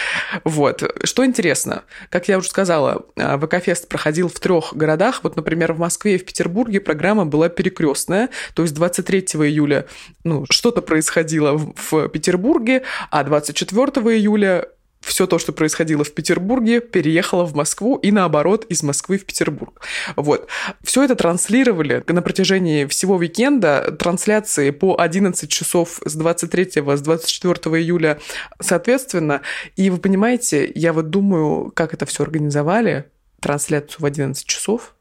Вот. 0.45 0.83
Что 1.05 1.25
интересно, 1.25 1.85
как 2.11 2.29
я 2.29 2.39
уже 2.39 2.49
сказала, 2.49 3.07
а, 3.17 3.39
ВК-фест 3.39 3.89
проходил 3.89 4.29
в 4.29 4.41
трех 4.41 4.75
городах. 4.75 5.21
Вот, 5.23 5.37
например, 5.37 5.75
в 5.75 5.79
Москве 5.79 6.17
и 6.17 6.19
в 6.19 6.25
Петербурге 6.25 6.81
программа 6.81 7.27
была 7.27 7.49
перекрестная. 7.49 8.31
То 8.55 8.63
есть 8.63 8.75
23 8.75 9.21
июля 9.21 9.87
ну, 10.25 10.45
что-то 10.51 10.83
происходило 10.83 11.57
в, 11.57 12.09
Петербурге, 12.09 12.83
а 13.11 13.23
24 13.23 14.17
июля 14.17 14.69
все 15.01 15.27
то, 15.27 15.39
что 15.39 15.53
происходило 15.53 16.05
в 16.05 16.13
Петербурге, 16.13 16.81
переехало 16.81 17.45
в 17.45 17.55
Москву 17.55 17.97
и 17.97 18.11
наоборот 18.11 18.65
из 18.69 18.83
Москвы 18.83 19.19
в 19.19 19.25
Петербург. 19.25 19.81
Вот. 20.17 20.49
Все 20.83 21.03
это 21.05 21.15
транслировали 21.15 22.05
на 22.07 22.23
протяжении 22.23 22.85
всего 22.87 23.17
уикенда. 23.17 23.97
Трансляции 23.99 24.71
по 24.71 24.97
11 24.99 25.49
часов 25.51 26.01
с 26.05 26.15
23 26.15 26.83
с 26.97 27.01
24 27.01 27.55
июля 27.81 28.19
соответственно. 28.61 29.43
И 29.77 29.91
вы 29.91 29.99
понимаете, 29.99 30.71
я 30.75 30.93
вот 30.93 31.11
думаю, 31.11 31.73
как 31.75 31.95
это 31.95 32.07
все 32.07 32.25
организовали, 32.25 33.07
трансляцию 33.41 34.03
в 34.03 34.05
11 34.05 34.47
часов, 34.47 34.95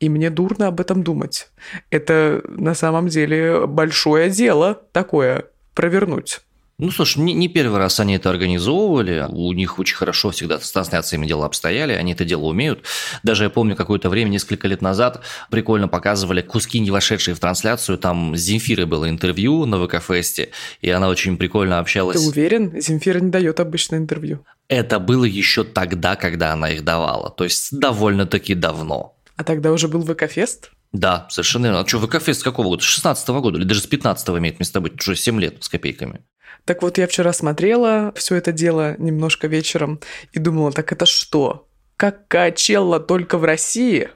и 0.00 0.08
мне 0.08 0.30
дурно 0.30 0.68
об 0.68 0.80
этом 0.80 1.02
думать. 1.02 1.48
Это 1.90 2.42
на 2.48 2.74
самом 2.74 3.08
деле 3.08 3.66
большое 3.66 4.30
дело 4.30 4.80
такое 4.92 5.46
провернуть. 5.74 6.40
Ну, 6.80 6.92
слушай, 6.92 7.18
не, 7.18 7.34
не 7.34 7.48
первый 7.48 7.78
раз 7.78 7.98
они 7.98 8.14
это 8.14 8.30
организовывали. 8.30 9.26
У 9.28 9.52
них 9.52 9.80
очень 9.80 9.96
хорошо 9.96 10.30
всегда 10.30 10.60
с 10.60 10.70
трансляциями 10.70 11.26
дела 11.26 11.46
обстояли, 11.46 11.92
они 11.92 12.12
это 12.12 12.24
дело 12.24 12.44
умеют. 12.44 12.84
Даже 13.24 13.44
я 13.44 13.50
помню 13.50 13.74
какое-то 13.74 14.08
время, 14.08 14.28
несколько 14.28 14.68
лет 14.68 14.80
назад, 14.80 15.22
прикольно 15.50 15.88
показывали 15.88 16.40
куски, 16.40 16.78
не 16.78 16.92
вошедшие 16.92 17.34
в 17.34 17.40
трансляцию. 17.40 17.98
Там 17.98 18.36
с 18.36 18.40
Земфирой 18.42 18.86
было 18.86 19.10
интервью 19.10 19.66
на 19.66 19.84
ВК-фесте, 19.84 20.50
и 20.80 20.88
она 20.88 21.08
очень 21.08 21.36
прикольно 21.36 21.80
общалась. 21.80 22.22
Ты 22.22 22.28
уверен? 22.28 22.80
Земфира 22.80 23.18
не 23.18 23.30
дает 23.32 23.58
обычно 23.58 23.96
интервью. 23.96 24.46
Это 24.68 25.00
было 25.00 25.24
еще 25.24 25.64
тогда, 25.64 26.14
когда 26.14 26.52
она 26.52 26.70
их 26.70 26.84
давала. 26.84 27.30
То 27.30 27.42
есть 27.42 27.76
довольно-таки 27.76 28.54
давно. 28.54 29.16
А 29.34 29.42
тогда 29.42 29.72
уже 29.72 29.88
был 29.88 30.04
ВК-фест? 30.04 30.70
Да, 30.92 31.26
совершенно 31.28 31.66
верно. 31.66 31.80
А 31.80 31.86
что, 31.88 31.98
ВК-фест 31.98 32.40
с 32.40 32.44
какого 32.44 32.68
года? 32.68 32.82
С 32.84 32.86
16 32.86 33.28
-го 33.28 33.40
года 33.40 33.58
или 33.58 33.64
даже 33.64 33.80
с 33.80 33.86
15 33.86 34.28
имеет 34.38 34.60
место 34.60 34.80
быть? 34.80 35.00
Уже 35.00 35.16
7 35.16 35.40
лет 35.40 35.56
с 35.60 35.68
копейками. 35.68 36.20
Так 36.68 36.82
вот, 36.82 36.98
я 36.98 37.06
вчера 37.06 37.32
смотрела 37.32 38.12
все 38.14 38.34
это 38.34 38.52
дело 38.52 38.94
немножко 38.98 39.46
вечером 39.46 40.00
и 40.32 40.38
думала, 40.38 40.70
так 40.70 40.92
это 40.92 41.06
что? 41.06 41.66
Как 41.96 42.28
Качелла 42.28 43.00
только 43.00 43.38
в 43.38 43.44
России? 43.44 44.10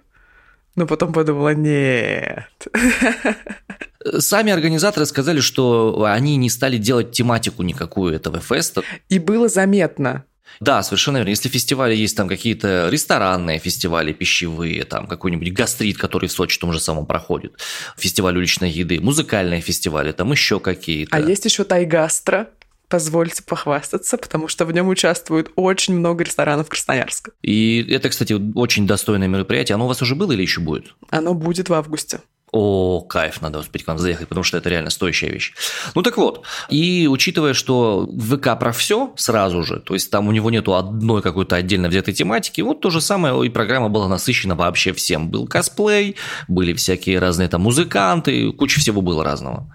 Но 0.75 0.87
потом 0.87 1.15
подумала, 1.15 1.55
нет. 1.55 2.51
Сами 4.19 4.53
организаторы 4.53 5.07
сказали, 5.07 5.41
что 5.41 6.05
они 6.05 6.37
не 6.37 6.51
стали 6.51 6.77
делать 6.77 7.13
тематику 7.13 7.63
никакую 7.63 8.15
этого 8.15 8.39
феста. 8.39 8.83
И 9.09 9.19
было 9.19 9.49
заметно, 9.49 10.27
да, 10.61 10.83
совершенно 10.83 11.19
верно. 11.19 11.31
Если 11.31 11.49
в 11.49 11.53
фестивале 11.53 11.97
есть 11.97 12.17
там 12.17 12.29
какие-то 12.29 12.89
ресторанные 12.91 13.59
фестивали, 13.59 14.13
пищевые, 14.13 14.85
там 14.85 15.07
какой-нибудь 15.07 15.53
гастрит, 15.53 15.99
который 15.99 16.29
в 16.29 16.33
Сочи 16.33 16.59
том 16.59 16.73
же 16.73 16.81
самом 16.81 17.07
проходит, 17.07 17.55
фестиваль 17.97 18.37
уличной 18.37 18.71
еды, 18.71 19.01
музыкальные 19.01 19.61
фестивали, 19.61 20.13
там 20.13 20.31
еще 20.33 20.61
какие-то. 20.61 21.17
А 21.17 21.21
есть 21.21 21.45
еще 21.45 21.65
Тайгастро, 21.65 22.51
позвольте 22.89 23.43
похвастаться, 23.43 24.19
потому 24.19 24.49
что 24.49 24.67
в 24.67 24.73
нем 24.73 24.89
участвует 24.89 25.51
очень 25.57 25.95
много 25.95 26.25
ресторанов 26.25 26.69
Красноярска. 26.69 27.33
И 27.43 27.87
это, 27.91 28.11
кстати, 28.11 28.35
очень 28.55 28.87
достойное 28.87 29.29
мероприятие. 29.29 29.75
Оно 29.75 29.87
у 29.87 29.89
вас 29.89 30.03
уже 30.03 30.15
было 30.15 30.33
или 30.33 30.43
еще 30.43 30.61
будет? 30.61 30.95
Оно 31.11 31.35
будет 31.35 31.71
в 31.71 31.75
августе. 31.75 32.21
О, 32.53 33.01
кайф, 33.01 33.41
надо 33.41 33.61
успеть 33.61 33.83
к 33.83 33.89
вам 33.89 33.99
заехать, 33.99 34.29
потому 34.29 34.45
что 34.45 34.59
это 34.59 34.69
реально 34.69 34.91
стоящая 34.91 35.31
вещь. 35.31 35.55
Ну 35.95 36.03
так 36.03 36.19
вот, 36.19 36.45
и 36.69 37.09
учитывая, 37.11 37.55
что 37.55 38.07
ВК 38.07 38.59
про 38.61 38.73
все 38.73 39.15
сразу 39.17 39.63
же, 39.63 39.81
то 39.81 39.95
есть 39.95 40.11
там 40.11 40.29
у 40.29 40.33
него 40.33 40.51
нету 40.51 40.75
одной 40.75 41.23
какой-то 41.23 41.57
отдельно 41.57 41.89
взятой 41.89 42.13
тематики, 42.13 42.61
вот 42.61 42.83
то 42.83 42.91
же 42.91 43.01
самое, 43.01 43.47
и 43.47 43.49
программа 43.49 43.89
была 43.89 44.07
насыщена 44.07 44.55
вообще 44.55 44.93
всем. 44.93 45.31
Был 45.31 45.47
косплей, 45.47 46.17
были 46.47 46.75
всякие 46.75 47.19
разные 47.19 47.49
там 47.49 47.63
музыканты, 47.63 48.53
куча 48.53 48.81
всего 48.81 49.01
было 49.01 49.25
разного. 49.25 49.75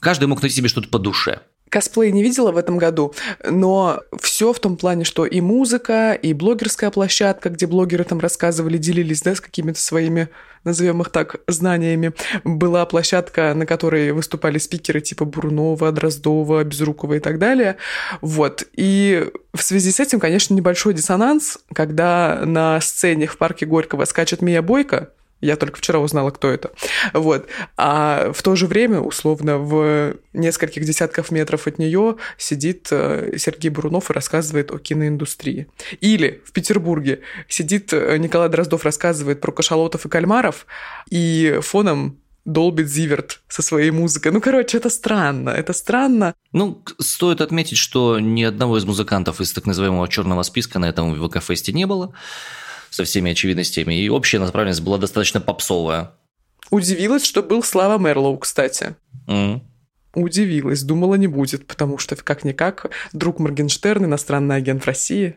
Каждый 0.00 0.26
мог 0.26 0.42
найти 0.42 0.56
себе 0.56 0.68
что-то 0.68 0.88
по 0.88 0.98
душе. 0.98 1.42
Косплей 1.68 2.12
не 2.12 2.22
видела 2.22 2.52
в 2.52 2.56
этом 2.56 2.78
году, 2.78 3.12
но 3.44 4.00
все 4.20 4.52
в 4.52 4.60
том 4.60 4.76
плане, 4.76 5.04
что 5.04 5.26
и 5.26 5.40
музыка, 5.40 6.12
и 6.12 6.32
блогерская 6.32 6.90
площадка, 6.90 7.50
где 7.50 7.66
блогеры 7.66 8.04
там 8.04 8.20
рассказывали, 8.20 8.78
делились, 8.78 9.22
да, 9.22 9.34
с 9.34 9.40
какими-то 9.40 9.80
своими, 9.80 10.28
назовем 10.62 11.02
их 11.02 11.10
так, 11.10 11.36
знаниями. 11.48 12.12
Была 12.44 12.86
площадка, 12.86 13.52
на 13.54 13.66
которой 13.66 14.12
выступали 14.12 14.58
спикеры 14.58 15.00
типа 15.00 15.24
Бурунова, 15.24 15.90
Дроздова, 15.90 16.62
Безрукова 16.62 17.14
и 17.14 17.20
так 17.20 17.38
далее. 17.38 17.76
Вот. 18.20 18.64
И 18.74 19.28
в 19.52 19.62
связи 19.62 19.90
с 19.90 19.98
этим, 19.98 20.20
конечно, 20.20 20.54
небольшой 20.54 20.94
диссонанс, 20.94 21.58
когда 21.72 22.42
на 22.44 22.80
сцене 22.80 23.26
в 23.26 23.38
парке 23.38 23.66
Горького 23.66 24.04
скачет 24.04 24.40
Мия 24.40 24.62
Бойко, 24.62 25.10
я 25.40 25.56
только 25.56 25.78
вчера 25.78 25.98
узнала, 25.98 26.30
кто 26.30 26.48
это. 26.48 26.72
Вот. 27.12 27.46
А 27.76 28.32
в 28.32 28.42
то 28.42 28.56
же 28.56 28.66
время, 28.66 29.00
условно, 29.00 29.58
в 29.58 30.16
нескольких 30.32 30.84
десятков 30.84 31.30
метров 31.30 31.66
от 31.66 31.78
нее 31.78 32.16
сидит 32.38 32.88
э, 32.90 33.32
Сергей 33.36 33.70
Бурунов 33.70 34.10
и 34.10 34.14
рассказывает 34.14 34.70
о 34.70 34.78
киноиндустрии. 34.78 35.66
Или 36.00 36.42
в 36.44 36.52
Петербурге 36.52 37.20
сидит 37.48 37.92
э, 37.92 38.16
Николай 38.18 38.48
Дроздов, 38.48 38.84
рассказывает 38.84 39.40
про 39.40 39.52
кашалотов 39.52 40.06
и 40.06 40.08
кальмаров, 40.08 40.66
и 41.10 41.58
фоном 41.62 42.18
долбит 42.46 42.88
Зиверт 42.88 43.42
со 43.48 43.60
своей 43.60 43.90
музыкой. 43.90 44.32
Ну, 44.32 44.40
короче, 44.40 44.78
это 44.78 44.88
странно, 44.88 45.50
это 45.50 45.72
странно. 45.72 46.34
Ну, 46.52 46.82
стоит 46.98 47.40
отметить, 47.40 47.76
что 47.76 48.20
ни 48.20 48.44
одного 48.44 48.78
из 48.78 48.84
музыкантов 48.84 49.40
из 49.40 49.52
так 49.52 49.66
называемого 49.66 50.08
черного 50.08 50.42
списка 50.44 50.78
на 50.78 50.88
этом 50.88 51.14
ВК-фесте 51.14 51.72
не 51.72 51.86
было 51.86 52.14
со 52.90 53.04
всеми 53.04 53.32
очевидностями, 53.32 53.94
и 53.94 54.08
общая 54.08 54.38
направленность 54.38 54.82
была 54.82 54.98
достаточно 54.98 55.40
попсовая. 55.40 56.12
Удивилась, 56.70 57.24
что 57.24 57.42
был 57.42 57.62
Слава 57.62 57.98
Мерлоу, 57.98 58.38
кстати. 58.38 58.96
Mm. 59.28 59.60
Удивилась, 60.14 60.82
думала 60.82 61.14
не 61.16 61.26
будет, 61.26 61.66
потому 61.66 61.98
что 61.98 62.16
как-никак 62.16 62.90
друг 63.12 63.38
Моргенштерн, 63.38 64.06
иностранный 64.06 64.56
агент 64.56 64.82
в 64.82 64.86
России. 64.86 65.36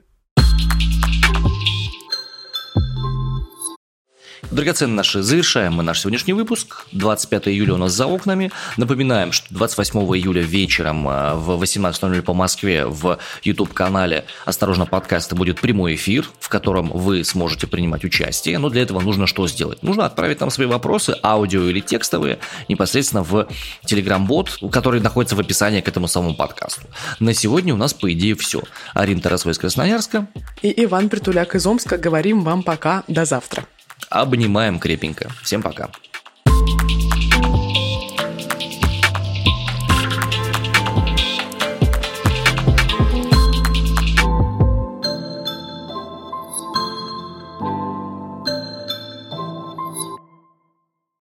Драгоценные 4.52 4.96
наши, 4.96 5.22
завершаем 5.22 5.74
мы 5.74 5.84
наш 5.84 6.02
сегодняшний 6.02 6.34
выпуск. 6.34 6.88
25 6.92 7.50
июля 7.50 7.76
у 7.76 7.78
нас 7.78 7.92
за 7.92 8.08
окнами. 8.08 8.52
Напоминаем, 8.78 9.32
что 9.32 9.46
28 9.54 10.00
июля 10.18 10.42
вечером 10.42 11.08
а, 11.08 11.36
в 11.36 11.62
18.00 11.62 12.24
по 12.24 12.34
Москве 12.34 12.88
в 12.88 13.20
YouTube-канале 13.44 14.26
«Осторожно, 14.46 14.88
подкасты» 14.88 15.36
будет 15.36 15.62
прямой 15.62 15.94
эфир, 15.94 16.28
в 16.40 16.50
котором 16.50 16.90
вы 16.90 17.24
сможете 17.24 17.68
принимать 17.68 18.04
участие. 18.04 18.58
Но 18.58 18.70
для 18.70 18.82
этого 18.82 19.02
нужно 19.02 19.28
что 19.28 19.48
сделать? 19.48 19.84
Нужно 19.84 20.08
отправить 20.08 20.40
нам 20.40 20.50
свои 20.50 20.66
вопросы, 20.66 21.16
аудио 21.22 21.70
или 21.70 21.80
текстовые, 21.80 22.40
непосредственно 22.68 23.22
в 23.22 23.48
Telegram-бот, 23.86 24.62
который 24.72 25.00
находится 25.00 25.36
в 25.36 25.40
описании 25.40 25.82
к 25.82 25.88
этому 25.88 26.08
самому 26.08 26.34
подкасту. 26.34 26.82
На 27.20 27.36
сегодня 27.36 27.76
у 27.76 27.78
нас, 27.78 27.94
по 27.94 28.12
идее, 28.12 28.34
все. 28.34 28.64
Арина 28.96 29.22
Тарасова 29.22 29.52
из 29.52 29.60
Красноярска. 29.60 30.28
И 30.64 30.84
Иван 30.86 31.10
Притуляк 31.10 31.54
из 31.54 31.68
Омска. 31.68 32.00
Говорим 32.00 32.44
вам 32.44 32.64
пока. 32.64 33.04
До 33.08 33.26
завтра. 33.26 33.68
Обнимаем 34.10 34.80
крепенько. 34.80 35.30
Всем 35.44 35.62
пока. 35.62 35.90